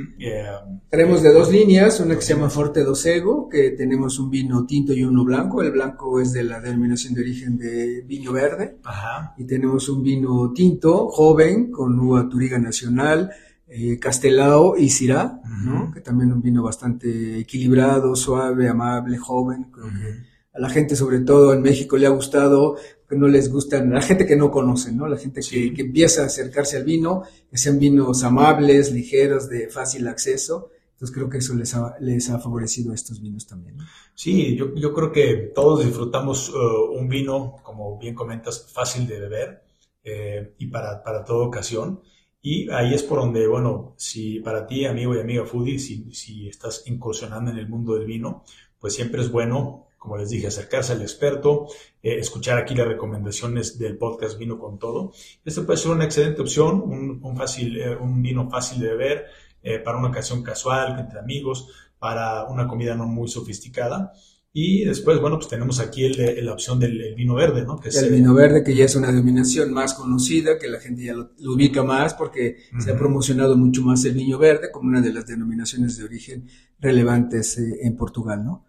tenemos 0.88 1.22
de 1.22 1.32
dos 1.34 1.52
líneas, 1.52 2.00
una 2.00 2.14
que 2.14 2.22
se 2.22 2.32
llama 2.32 2.48
Forte 2.48 2.82
Dosego, 2.82 3.46
que 3.50 3.72
tenemos 3.72 4.18
un 4.18 4.30
vino 4.30 4.64
tinto 4.64 4.94
y 4.94 5.04
uno 5.04 5.24
blanco. 5.24 5.62
El 5.62 5.72
blanco 5.72 6.18
es 6.18 6.32
de 6.32 6.44
la 6.44 6.60
denominación 6.60 7.12
de 7.12 7.20
origen 7.20 7.58
de 7.58 8.00
viño 8.06 8.32
verde. 8.32 8.78
Ajá. 8.84 9.34
Y 9.36 9.44
tenemos 9.44 9.90
un 9.90 10.02
vino 10.02 10.50
tinto, 10.54 11.08
joven, 11.08 11.70
con 11.70 12.00
uva 12.00 12.26
Turiga 12.26 12.58
Nacional, 12.58 13.30
eh, 13.66 13.98
Castelao 13.98 14.78
y 14.78 14.88
Syrah, 14.88 15.42
¿no? 15.64 15.90
que 15.92 16.00
también 16.00 16.32
un 16.32 16.40
vino 16.40 16.62
bastante 16.62 17.40
equilibrado, 17.40 18.16
suave, 18.16 18.68
amable, 18.68 19.18
joven. 19.18 19.64
Creo 19.70 19.88
que 19.88 20.33
a 20.54 20.60
la 20.60 20.70
gente, 20.70 20.94
sobre 20.94 21.18
todo 21.20 21.52
en 21.52 21.62
México, 21.62 21.96
le 21.96 22.06
ha 22.06 22.10
gustado, 22.10 22.76
que 23.08 23.16
no 23.16 23.26
les 23.26 23.50
gustan, 23.50 23.92
la 23.92 24.00
gente 24.00 24.24
que 24.24 24.36
no 24.36 24.52
conoce, 24.52 24.92
¿no? 24.92 25.08
La 25.08 25.16
gente 25.16 25.40
que, 25.40 25.74
empieza 25.76 26.22
a 26.22 26.26
acercarse 26.26 26.76
al 26.76 26.84
vino, 26.84 27.24
que 27.50 27.58
sean 27.58 27.78
vinos 27.80 28.22
amables, 28.22 28.92
ligeros, 28.92 29.48
de 29.48 29.68
fácil 29.68 30.06
acceso. 30.06 30.70
Entonces 30.92 31.12
creo 31.12 31.28
que 31.28 31.38
eso 31.38 31.54
les 31.54 31.74
ha, 31.74 31.96
les 31.98 32.30
ha 32.30 32.38
favorecido 32.38 32.92
a 32.92 32.94
estos 32.94 33.20
vinos 33.20 33.48
también. 33.48 33.78
Sí, 34.14 34.54
yo, 34.56 34.72
yo, 34.76 34.94
creo 34.94 35.10
que 35.10 35.50
todos 35.52 35.84
disfrutamos 35.84 36.50
uh, 36.50 36.92
un 36.92 37.08
vino, 37.08 37.56
como 37.64 37.98
bien 37.98 38.14
comentas, 38.14 38.70
fácil 38.72 39.08
de 39.08 39.18
beber 39.18 39.64
eh, 40.04 40.54
y 40.58 40.68
para, 40.68 41.02
para 41.02 41.24
toda 41.24 41.48
ocasión. 41.48 42.00
Y 42.40 42.70
ahí 42.70 42.94
es 42.94 43.02
por 43.02 43.18
donde, 43.18 43.48
bueno, 43.48 43.94
si 43.96 44.38
para 44.38 44.66
ti, 44.68 44.84
amigo 44.84 45.16
y 45.16 45.18
amiga 45.18 45.44
foodie, 45.44 45.80
si, 45.80 46.12
si 46.12 46.48
estás 46.48 46.84
incursionando 46.86 47.50
en 47.50 47.58
el 47.58 47.68
mundo 47.68 47.94
del 47.94 48.06
vino, 48.06 48.44
pues 48.78 48.94
siempre 48.94 49.20
es 49.20 49.32
bueno, 49.32 49.88
como 50.04 50.18
les 50.18 50.28
dije, 50.28 50.48
acercarse 50.48 50.92
al 50.92 51.00
experto, 51.00 51.66
eh, 52.02 52.18
escuchar 52.18 52.58
aquí 52.58 52.74
las 52.74 52.86
recomendaciones 52.86 53.78
del 53.78 53.96
podcast 53.96 54.38
Vino 54.38 54.58
con 54.58 54.78
Todo. 54.78 55.12
Esto 55.46 55.64
puede 55.64 55.78
ser 55.78 55.92
una 55.92 56.04
excelente 56.04 56.42
opción, 56.42 56.82
un, 56.82 57.20
un 57.22 57.34
fácil, 57.34 57.80
eh, 57.80 57.96
un 57.96 58.20
vino 58.20 58.50
fácil 58.50 58.80
de 58.80 58.88
beber 58.88 59.24
eh, 59.62 59.78
para 59.78 59.96
una 59.96 60.08
ocasión 60.08 60.42
casual, 60.42 61.00
entre 61.00 61.20
amigos, 61.20 61.68
para 61.98 62.44
una 62.44 62.68
comida 62.68 62.94
no 62.94 63.06
muy 63.06 63.28
sofisticada. 63.28 64.12
Y 64.52 64.84
después, 64.84 65.18
bueno, 65.18 65.38
pues 65.38 65.48
tenemos 65.48 65.80
aquí 65.80 66.06
la 66.10 66.52
opción 66.52 66.78
del 66.78 67.14
vino 67.16 67.34
verde, 67.34 67.64
¿no? 67.64 67.80
Que 67.80 67.88
el 67.88 68.12
vino 68.12 68.34
verde, 68.34 68.62
que 68.62 68.74
ya 68.74 68.84
es 68.84 68.94
una 68.94 69.06
denominación 69.08 69.72
más 69.72 69.94
conocida, 69.94 70.58
que 70.58 70.68
la 70.68 70.80
gente 70.80 71.02
ya 71.02 71.14
lo, 71.14 71.30
ubica 71.54 71.82
más 71.82 72.12
porque 72.12 72.58
se 72.78 72.92
ha 72.92 72.96
promocionado 72.96 73.56
mucho 73.56 73.82
más 73.82 74.04
el 74.04 74.12
vino 74.12 74.38
verde 74.38 74.70
como 74.70 74.90
una 74.90 75.00
de 75.00 75.14
las 75.14 75.26
denominaciones 75.26 75.96
de 75.96 76.04
origen 76.04 76.46
relevantes 76.78 77.58
en 77.58 77.96
Portugal, 77.96 78.44
¿no? 78.44 78.64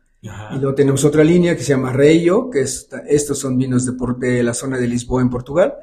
Y 0.51 0.59
luego 0.59 0.73
tenemos 0.73 1.03
otra 1.05 1.23
línea 1.23 1.55
que 1.55 1.61
se 1.61 1.69
llama 1.69 1.91
Reio, 1.91 2.49
que 2.49 2.61
estos 2.61 3.37
son 3.37 3.57
vinos 3.57 3.85
de, 3.85 3.93
de, 4.27 4.43
la 4.43 4.53
zona 4.53 4.77
de 4.77 4.87
Lisboa 4.87 5.21
en 5.21 5.29
Portugal. 5.29 5.75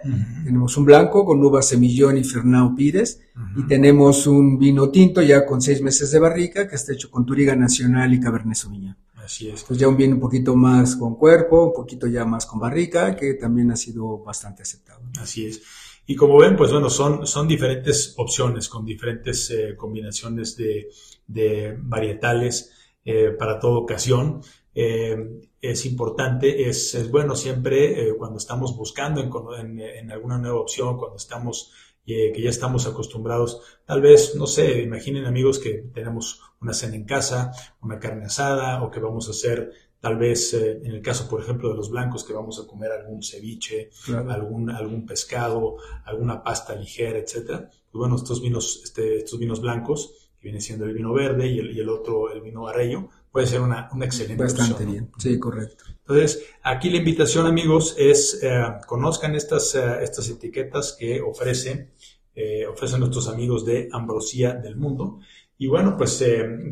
Tenemos 0.44 0.76
un 0.76 0.84
blanco 0.84 1.24
con 1.24 1.42
uva 1.44 1.62
semillón 1.62 2.18
y 2.18 2.24
Fernão 2.24 2.74
Pires. 2.74 3.20
Y 3.56 3.66
tenemos 3.66 4.26
un 4.26 4.58
vino 4.58 4.90
tinto 4.90 5.22
ya 5.22 5.46
con 5.46 5.60
seis 5.62 5.80
meses 5.80 6.10
de 6.10 6.18
barrica, 6.18 6.68
que 6.68 6.76
está 6.76 6.92
hecho 6.92 7.10
con 7.10 7.24
Turiga 7.24 7.54
Nacional 7.54 8.12
y 8.12 8.20
Cabernet 8.20 8.56
Sauvignon. 8.56 8.96
Así 9.14 9.48
es. 9.48 9.62
Pues 9.62 9.78
ya 9.78 9.86
un 9.86 9.96
vino 9.96 10.14
un 10.14 10.20
poquito 10.20 10.56
más 10.56 10.96
con 10.96 11.14
cuerpo, 11.14 11.66
un 11.66 11.72
poquito 11.72 12.08
ya 12.08 12.24
más 12.24 12.44
con 12.44 12.58
barrica, 12.58 13.14
que 13.14 13.34
también 13.34 13.70
ha 13.70 13.76
sido 13.76 14.18
bastante 14.18 14.62
aceptado. 14.62 15.02
Así 15.20 15.46
es. 15.46 15.62
Y 16.04 16.16
como 16.16 16.36
ven, 16.38 16.56
pues 16.56 16.72
bueno, 16.72 16.90
son, 16.90 17.26
son 17.28 17.46
diferentes 17.46 18.14
opciones 18.16 18.68
con 18.68 18.84
diferentes 18.84 19.48
eh, 19.50 19.76
combinaciones 19.76 20.56
de, 20.56 20.88
de 21.28 21.76
varietales 21.80 22.72
eh, 23.04 23.30
para 23.30 23.58
toda 23.58 23.78
ocasión. 23.78 24.42
Eh, 24.74 25.16
es 25.60 25.86
importante, 25.86 26.68
es, 26.68 26.94
es 26.94 27.10
bueno 27.10 27.36
siempre 27.36 28.16
cuando 28.16 28.38
estamos 28.38 28.76
buscando 28.76 29.20
en, 29.56 29.78
en, 29.80 30.10
alguna 30.10 30.38
nueva 30.38 30.60
opción, 30.60 30.96
cuando 30.96 31.16
estamos 31.16 31.72
que 32.04 32.42
ya 32.42 32.50
estamos 32.50 32.86
acostumbrados. 32.86 33.60
Tal 33.86 34.00
vez, 34.00 34.34
no 34.34 34.48
sé, 34.48 34.82
imaginen 34.82 35.24
amigos 35.24 35.60
que 35.60 35.84
tenemos 35.94 36.40
una 36.60 36.74
cena 36.74 36.96
en 36.96 37.04
casa, 37.04 37.52
una 37.80 38.00
carne 38.00 38.24
asada 38.24 38.82
o 38.82 38.90
que 38.90 38.98
vamos 38.98 39.28
a 39.28 39.30
hacer 39.30 39.70
tal 40.02 40.18
vez 40.18 40.52
eh, 40.52 40.80
en 40.82 40.92
el 40.92 41.00
caso, 41.00 41.28
por 41.28 41.40
ejemplo, 41.40 41.68
de 41.68 41.76
los 41.76 41.88
blancos, 41.88 42.24
que 42.24 42.32
vamos 42.32 42.58
a 42.60 42.66
comer 42.66 42.90
algún 42.90 43.22
ceviche, 43.22 43.90
algún, 44.28 44.68
algún 44.68 45.06
pescado, 45.06 45.76
alguna 46.04 46.42
pasta 46.42 46.74
ligera, 46.74 47.20
etcétera. 47.20 47.70
Pues 47.70 48.00
bueno, 48.00 48.16
estos 48.16 48.42
vinos, 48.42 48.80
este, 48.82 49.18
estos 49.18 49.38
vinos 49.38 49.60
blancos, 49.60 50.21
que 50.42 50.48
viene 50.48 50.60
siendo 50.60 50.86
el 50.86 50.92
vino 50.92 51.12
verde 51.12 51.46
y 51.46 51.60
el, 51.60 51.76
y 51.76 51.80
el 51.80 51.88
otro, 51.88 52.32
el 52.32 52.40
vino 52.40 52.66
arreyo, 52.66 53.08
puede 53.30 53.46
ser 53.46 53.60
una, 53.60 53.88
una 53.92 54.04
excelente 54.04 54.42
Bastante 54.42 54.84
bien, 54.84 55.08
sí, 55.16 55.38
correcto. 55.38 55.84
Entonces, 56.00 56.44
aquí 56.64 56.90
la 56.90 56.96
invitación, 56.96 57.46
amigos, 57.46 57.94
es 57.96 58.40
eh, 58.42 58.60
conozcan 58.88 59.36
estas, 59.36 59.76
eh, 59.76 60.02
estas 60.02 60.28
etiquetas 60.28 60.96
que 60.98 61.20
ofrecen, 61.20 61.92
eh, 62.34 62.66
ofrecen 62.66 62.98
nuestros 62.98 63.28
amigos 63.28 63.64
de 63.64 63.88
Ambrosía 63.92 64.54
del 64.54 64.74
Mundo. 64.74 65.20
Y 65.56 65.68
bueno, 65.68 65.96
pues 65.96 66.18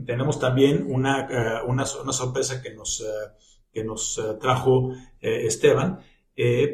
tenemos 0.05 0.41
también 0.41 0.85
una, 0.89 1.63
una, 1.65 1.85
una, 2.03 2.13
sorpresa 2.13 2.61
que 2.61 2.75
nos, 2.75 3.05
que 3.73 3.85
nos 3.85 4.21
trajo 4.41 4.91
Esteban 5.21 6.01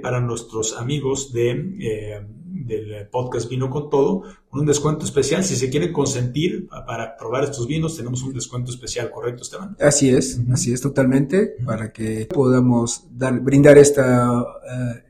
para 0.03 0.21
nuestros 0.21 0.77
amigos 0.77 1.33
de 1.33 2.25
del 2.67 3.09
podcast 3.09 3.49
Vino 3.49 3.71
con 3.71 3.91
Todo, 3.91 4.23
con 4.49 4.61
un 4.61 4.67
descuento 4.67 5.05
especial. 5.05 5.45
Si 5.45 5.57
se 5.57 5.71
quieren 5.71 5.93
consentir 5.93 6.69
para 6.87 7.17
probar 7.17 7.45
estos 7.45 7.67
vinos, 7.67 7.97
tenemos 7.97 8.23
un 8.23 8.33
descuento 8.33 8.71
especial, 8.71 9.11
¿correcto, 9.11 9.43
Esteban? 9.43 9.77
Así 9.81 10.11
es, 10.11 10.41
así 10.53 10.73
es 10.73 10.81
totalmente, 10.81 11.57
para 11.65 11.93
que 11.93 12.27
podamos 12.33 13.05
dar, 13.11 13.41
brindar 13.41 13.79
esta, 13.79 14.41
eh, 14.41 15.05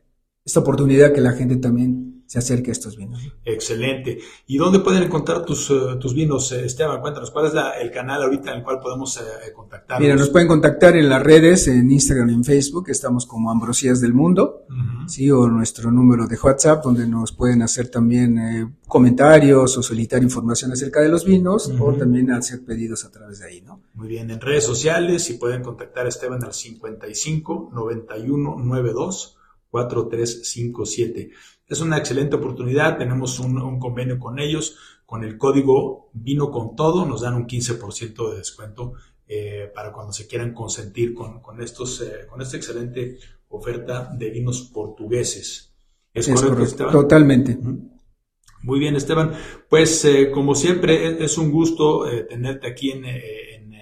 esta 0.45 0.61
oportunidad 0.61 1.13
que 1.13 1.21
la 1.21 1.33
gente 1.33 1.57
también 1.57 2.16
se 2.27 2.39
acerque 2.39 2.71
a 2.71 2.73
estos 2.73 2.97
vinos. 2.97 3.21
Excelente. 3.45 4.19
¿Y 4.47 4.57
dónde 4.57 4.81
pueden 4.81 5.05
encontrar 5.05 5.45
tus, 5.45 5.71
eh, 5.71 5.97
tus 6.01 6.13
vinos, 6.13 6.51
eh, 6.53 6.67
Esteban? 6.67 7.01
Cuéntanos, 7.01 7.31
¿cuál 7.31 7.47
es 7.47 7.53
el 7.81 7.91
canal 7.93 8.23
ahorita 8.23 8.51
en 8.51 8.59
el 8.59 8.65
cual 8.65 8.81
podemos 8.81 9.17
eh, 9.19 9.53
contactar? 9.55 10.01
Mira, 10.01 10.17
nos 10.17 10.31
pueden 10.31 10.49
contactar 10.49 10.97
en 10.97 11.09
las 11.09 11.23
redes, 11.23 11.69
en 11.69 11.91
Instagram 11.91 12.31
en 12.31 12.45
Facebook, 12.45 12.91
estamos 12.91 13.27
como 13.27 13.51
Ambrosías 13.51 14.01
del 14.01 14.13
Mundo, 14.13 14.67
¿sí? 15.07 15.31
O 15.31 15.49
nuestro 15.49 15.93
número 15.93 16.27
de 16.27 16.37
WhatsApp, 16.43 16.83
donde 16.83 17.07
nos 17.07 17.33
pueden 17.33 17.63
hacer 17.63 17.89
también 17.89 18.77
comentarios 18.89 19.79
o 19.79 19.83
solicitar 19.83 20.23
información 20.23 20.73
acerca 20.73 21.01
de 21.01 21.09
los 21.09 21.25
vinos, 21.25 21.73
o 21.79 21.93
también 21.95 22.33
hacer 22.33 22.65
pedidos 22.65 23.05
a 23.05 23.11
través 23.11 23.39
de 23.39 23.47
ahí, 23.47 23.61
¿no? 23.61 23.83
Muy 23.95 24.09
bien, 24.09 24.31
en 24.31 24.41
redes 24.41 24.65
sociales, 24.65 25.31
y 25.31 25.35
pueden 25.35 25.63
contactar 25.63 26.07
a 26.07 26.09
Esteban 26.09 26.43
al 26.45 26.53
55 26.53 27.71
91 27.73 28.57
92 28.59 29.37
4357. 29.71 31.31
Es 31.69 31.81
una 31.81 31.99
excelente 31.99 32.37
oportunidad, 32.37 32.97
tenemos 32.97 33.41
un, 33.41 33.81
convenio 33.81 34.21
con 34.21 34.39
ellos, 34.39 34.77
con 35.05 35.25
el 35.25 35.37
código 35.37 36.11
Vino 36.13 36.51
con 36.51 36.77
Todo, 36.77 37.05
nos 37.05 37.23
dan 37.23 37.35
un 37.35 37.47
15% 37.47 38.31
de 38.31 38.37
descuento 38.37 38.93
eh, 39.27 39.71
para 39.75 39.93
cuando 39.93 40.13
se 40.13 40.29
quieran 40.29 40.55
consentir 40.55 41.13
con, 41.13 41.61
estos, 41.61 42.01
eh, 42.03 42.27
con 42.29 42.41
esta 42.41 42.57
excelente 42.57 43.19
oferta 43.49 44.09
de 44.17 44.31
vinos 44.31 44.71
portugueses. 44.73 45.75
¿Es, 46.15 46.29
correcto, 46.29 46.89
Totalmente. 46.91 47.59
Muy 48.63 48.79
bien, 48.79 48.95
Esteban. 48.95 49.33
Pues 49.69 50.05
eh, 50.05 50.31
como 50.31 50.55
siempre, 50.55 51.23
es, 51.23 51.37
un 51.37 51.51
gusto 51.51 52.05
tenerte 52.29 52.69
aquí 52.69 52.93
en, 52.93 53.05
en, 53.05 53.75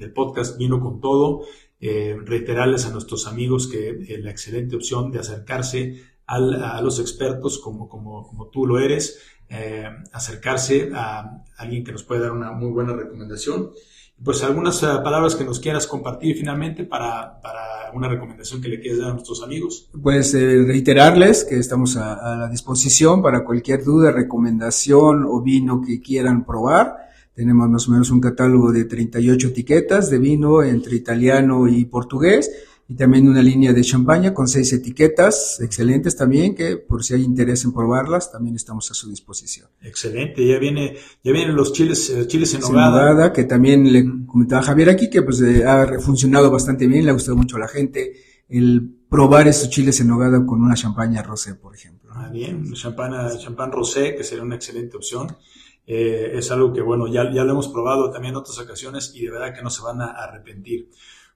el 0.00 0.12
podcast 0.12 0.56
Vino 0.56 0.80
con 0.80 1.00
Todo. 1.00 1.42
reiterarles 1.78 2.86
a 2.86 2.90
nuestros 2.90 3.26
amigos 3.26 3.66
que 3.66 4.18
la 4.22 4.30
excelente 4.30 4.76
opción 4.76 5.10
de 5.10 5.18
acercarse 5.18 6.17
a 6.28 6.80
los 6.82 7.00
expertos 7.00 7.58
como, 7.58 7.88
como, 7.88 8.26
como 8.26 8.48
tú 8.48 8.66
lo 8.66 8.78
eres, 8.78 9.18
eh, 9.48 9.88
acercarse 10.12 10.90
a 10.94 11.42
alguien 11.56 11.82
que 11.82 11.92
nos 11.92 12.02
puede 12.02 12.20
dar 12.20 12.32
una 12.32 12.52
muy 12.52 12.70
buena 12.70 12.92
recomendación. 12.92 13.70
Pues 14.22 14.42
algunas 14.42 14.82
eh, 14.82 14.86
palabras 15.02 15.36
que 15.36 15.44
nos 15.44 15.58
quieras 15.58 15.86
compartir 15.86 16.36
finalmente 16.36 16.84
para, 16.84 17.40
para 17.40 17.92
una 17.94 18.08
recomendación 18.08 18.60
que 18.60 18.68
le 18.68 18.80
quieras 18.80 18.98
dar 18.98 19.10
a 19.10 19.14
nuestros 19.14 19.42
amigos. 19.42 19.88
Pues 20.02 20.34
eh, 20.34 20.64
reiterarles 20.66 21.44
que 21.44 21.58
estamos 21.58 21.96
a, 21.96 22.14
a, 22.14 22.36
la 22.36 22.48
disposición 22.48 23.22
para 23.22 23.44
cualquier 23.44 23.82
duda, 23.82 24.12
recomendación 24.12 25.24
o 25.26 25.40
vino 25.40 25.80
que 25.80 26.00
quieran 26.00 26.44
probar 26.44 27.08
Tenemos 27.32 27.68
más 27.68 27.88
o 27.88 27.92
menos 27.92 28.10
un 28.10 28.20
catálogo 28.20 28.72
de 28.72 28.84
38 28.84 29.48
etiquetas 29.48 30.10
de 30.10 30.18
vino 30.18 30.62
entre 30.62 30.96
italiano 30.96 31.68
y 31.68 31.84
portugués 31.84 32.50
y 32.90 32.96
también 32.96 33.28
una 33.28 33.42
línea 33.42 33.74
de 33.74 33.82
champaña 33.82 34.32
con 34.32 34.48
seis 34.48 34.72
etiquetas 34.72 35.60
excelentes 35.60 36.16
también, 36.16 36.54
que 36.54 36.78
por 36.78 37.04
si 37.04 37.12
hay 37.12 37.22
interés 37.22 37.62
en 37.66 37.72
probarlas, 37.74 38.32
también 38.32 38.56
estamos 38.56 38.90
a 38.90 38.94
su 38.94 39.10
disposición. 39.10 39.68
Excelente, 39.82 40.46
ya 40.46 40.58
viene, 40.58 40.96
ya 41.22 41.32
vienen 41.32 41.54
los 41.54 41.74
chiles, 41.74 42.08
eh, 42.08 42.26
chiles 42.26 42.54
en 42.54 42.60
nogada. 42.60 43.30
que 43.30 43.44
también 43.44 43.92
le 43.92 44.26
comentaba 44.26 44.62
Javier 44.62 44.88
aquí, 44.88 45.10
que 45.10 45.20
pues 45.20 45.38
eh, 45.42 45.66
ha 45.66 46.00
funcionado 46.00 46.50
bastante 46.50 46.86
bien, 46.86 47.04
le 47.04 47.10
ha 47.10 47.12
gustado 47.12 47.36
mucho 47.36 47.56
a 47.56 47.60
la 47.60 47.68
gente 47.68 48.14
el 48.48 48.90
probar 49.10 49.46
estos 49.48 49.68
chiles 49.68 50.00
en 50.00 50.08
nogada 50.08 50.44
con 50.46 50.62
una 50.62 50.74
champaña 50.74 51.22
rosé, 51.22 51.56
por 51.56 51.74
ejemplo. 51.74 52.10
Ah, 52.14 52.30
bien, 52.32 52.72
champán, 52.72 53.12
champán 53.38 53.70
rosé, 53.70 54.14
que 54.14 54.24
sería 54.24 54.42
una 54.42 54.54
excelente 54.54 54.96
opción. 54.96 55.36
Eh, 55.86 56.32
es 56.34 56.50
algo 56.50 56.72
que, 56.72 56.80
bueno, 56.80 57.06
ya, 57.06 57.30
ya 57.32 57.44
lo 57.44 57.52
hemos 57.52 57.68
probado 57.68 58.10
también 58.10 58.32
en 58.32 58.38
otras 58.38 58.58
ocasiones 58.58 59.12
y 59.14 59.26
de 59.26 59.30
verdad 59.30 59.54
que 59.54 59.62
no 59.62 59.68
se 59.68 59.82
van 59.82 60.00
a 60.00 60.06
arrepentir. 60.06 60.88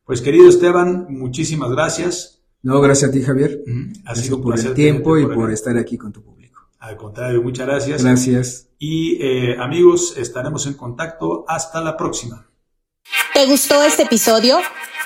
Pues 0.04 0.20
querido 0.20 0.48
Esteban, 0.48 1.06
muchísimas 1.08 1.70
gracias. 1.70 2.40
No, 2.62 2.80
gracias 2.80 3.10
a 3.10 3.12
ti, 3.12 3.22
Javier. 3.22 3.62
Ha 4.04 4.14
sido 4.14 4.40
por 4.40 4.58
el 4.58 4.74
tiempo 4.74 5.18
y 5.18 5.26
por, 5.26 5.50
estar 5.50 5.76
aquí 5.76 5.98
con 5.98 6.12
tu 6.12 6.22
público. 6.22 6.68
Al 6.78 6.96
contrario, 6.96 7.42
muchas 7.42 7.66
gracias. 7.66 8.04
Gracias. 8.04 8.68
Y 8.78 9.22
eh, 9.22 9.56
amigos, 9.58 10.14
estaremos 10.16 10.66
en 10.66 10.74
contacto. 10.74 11.44
Hasta 11.48 11.80
la 11.80 11.96
próxima. 11.96 12.46
¿Te 13.34 13.46
gustó 13.46 13.82
este 13.82 14.02
episodio? 14.02 14.58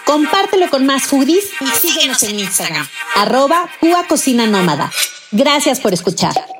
Compártelo 0.04 0.70
con 0.70 0.87
más 0.87 1.04
foodies 1.04 1.50
y 1.61 1.66
síguenos 1.66 2.22
en 2.22 2.38
Instagram, 2.38 2.87
arroba 3.16 3.68
Cocina 4.09 4.46
Nómada. 4.46 4.92
Gracias 5.32 5.80
por 5.80 5.92
escuchar. 5.92 6.56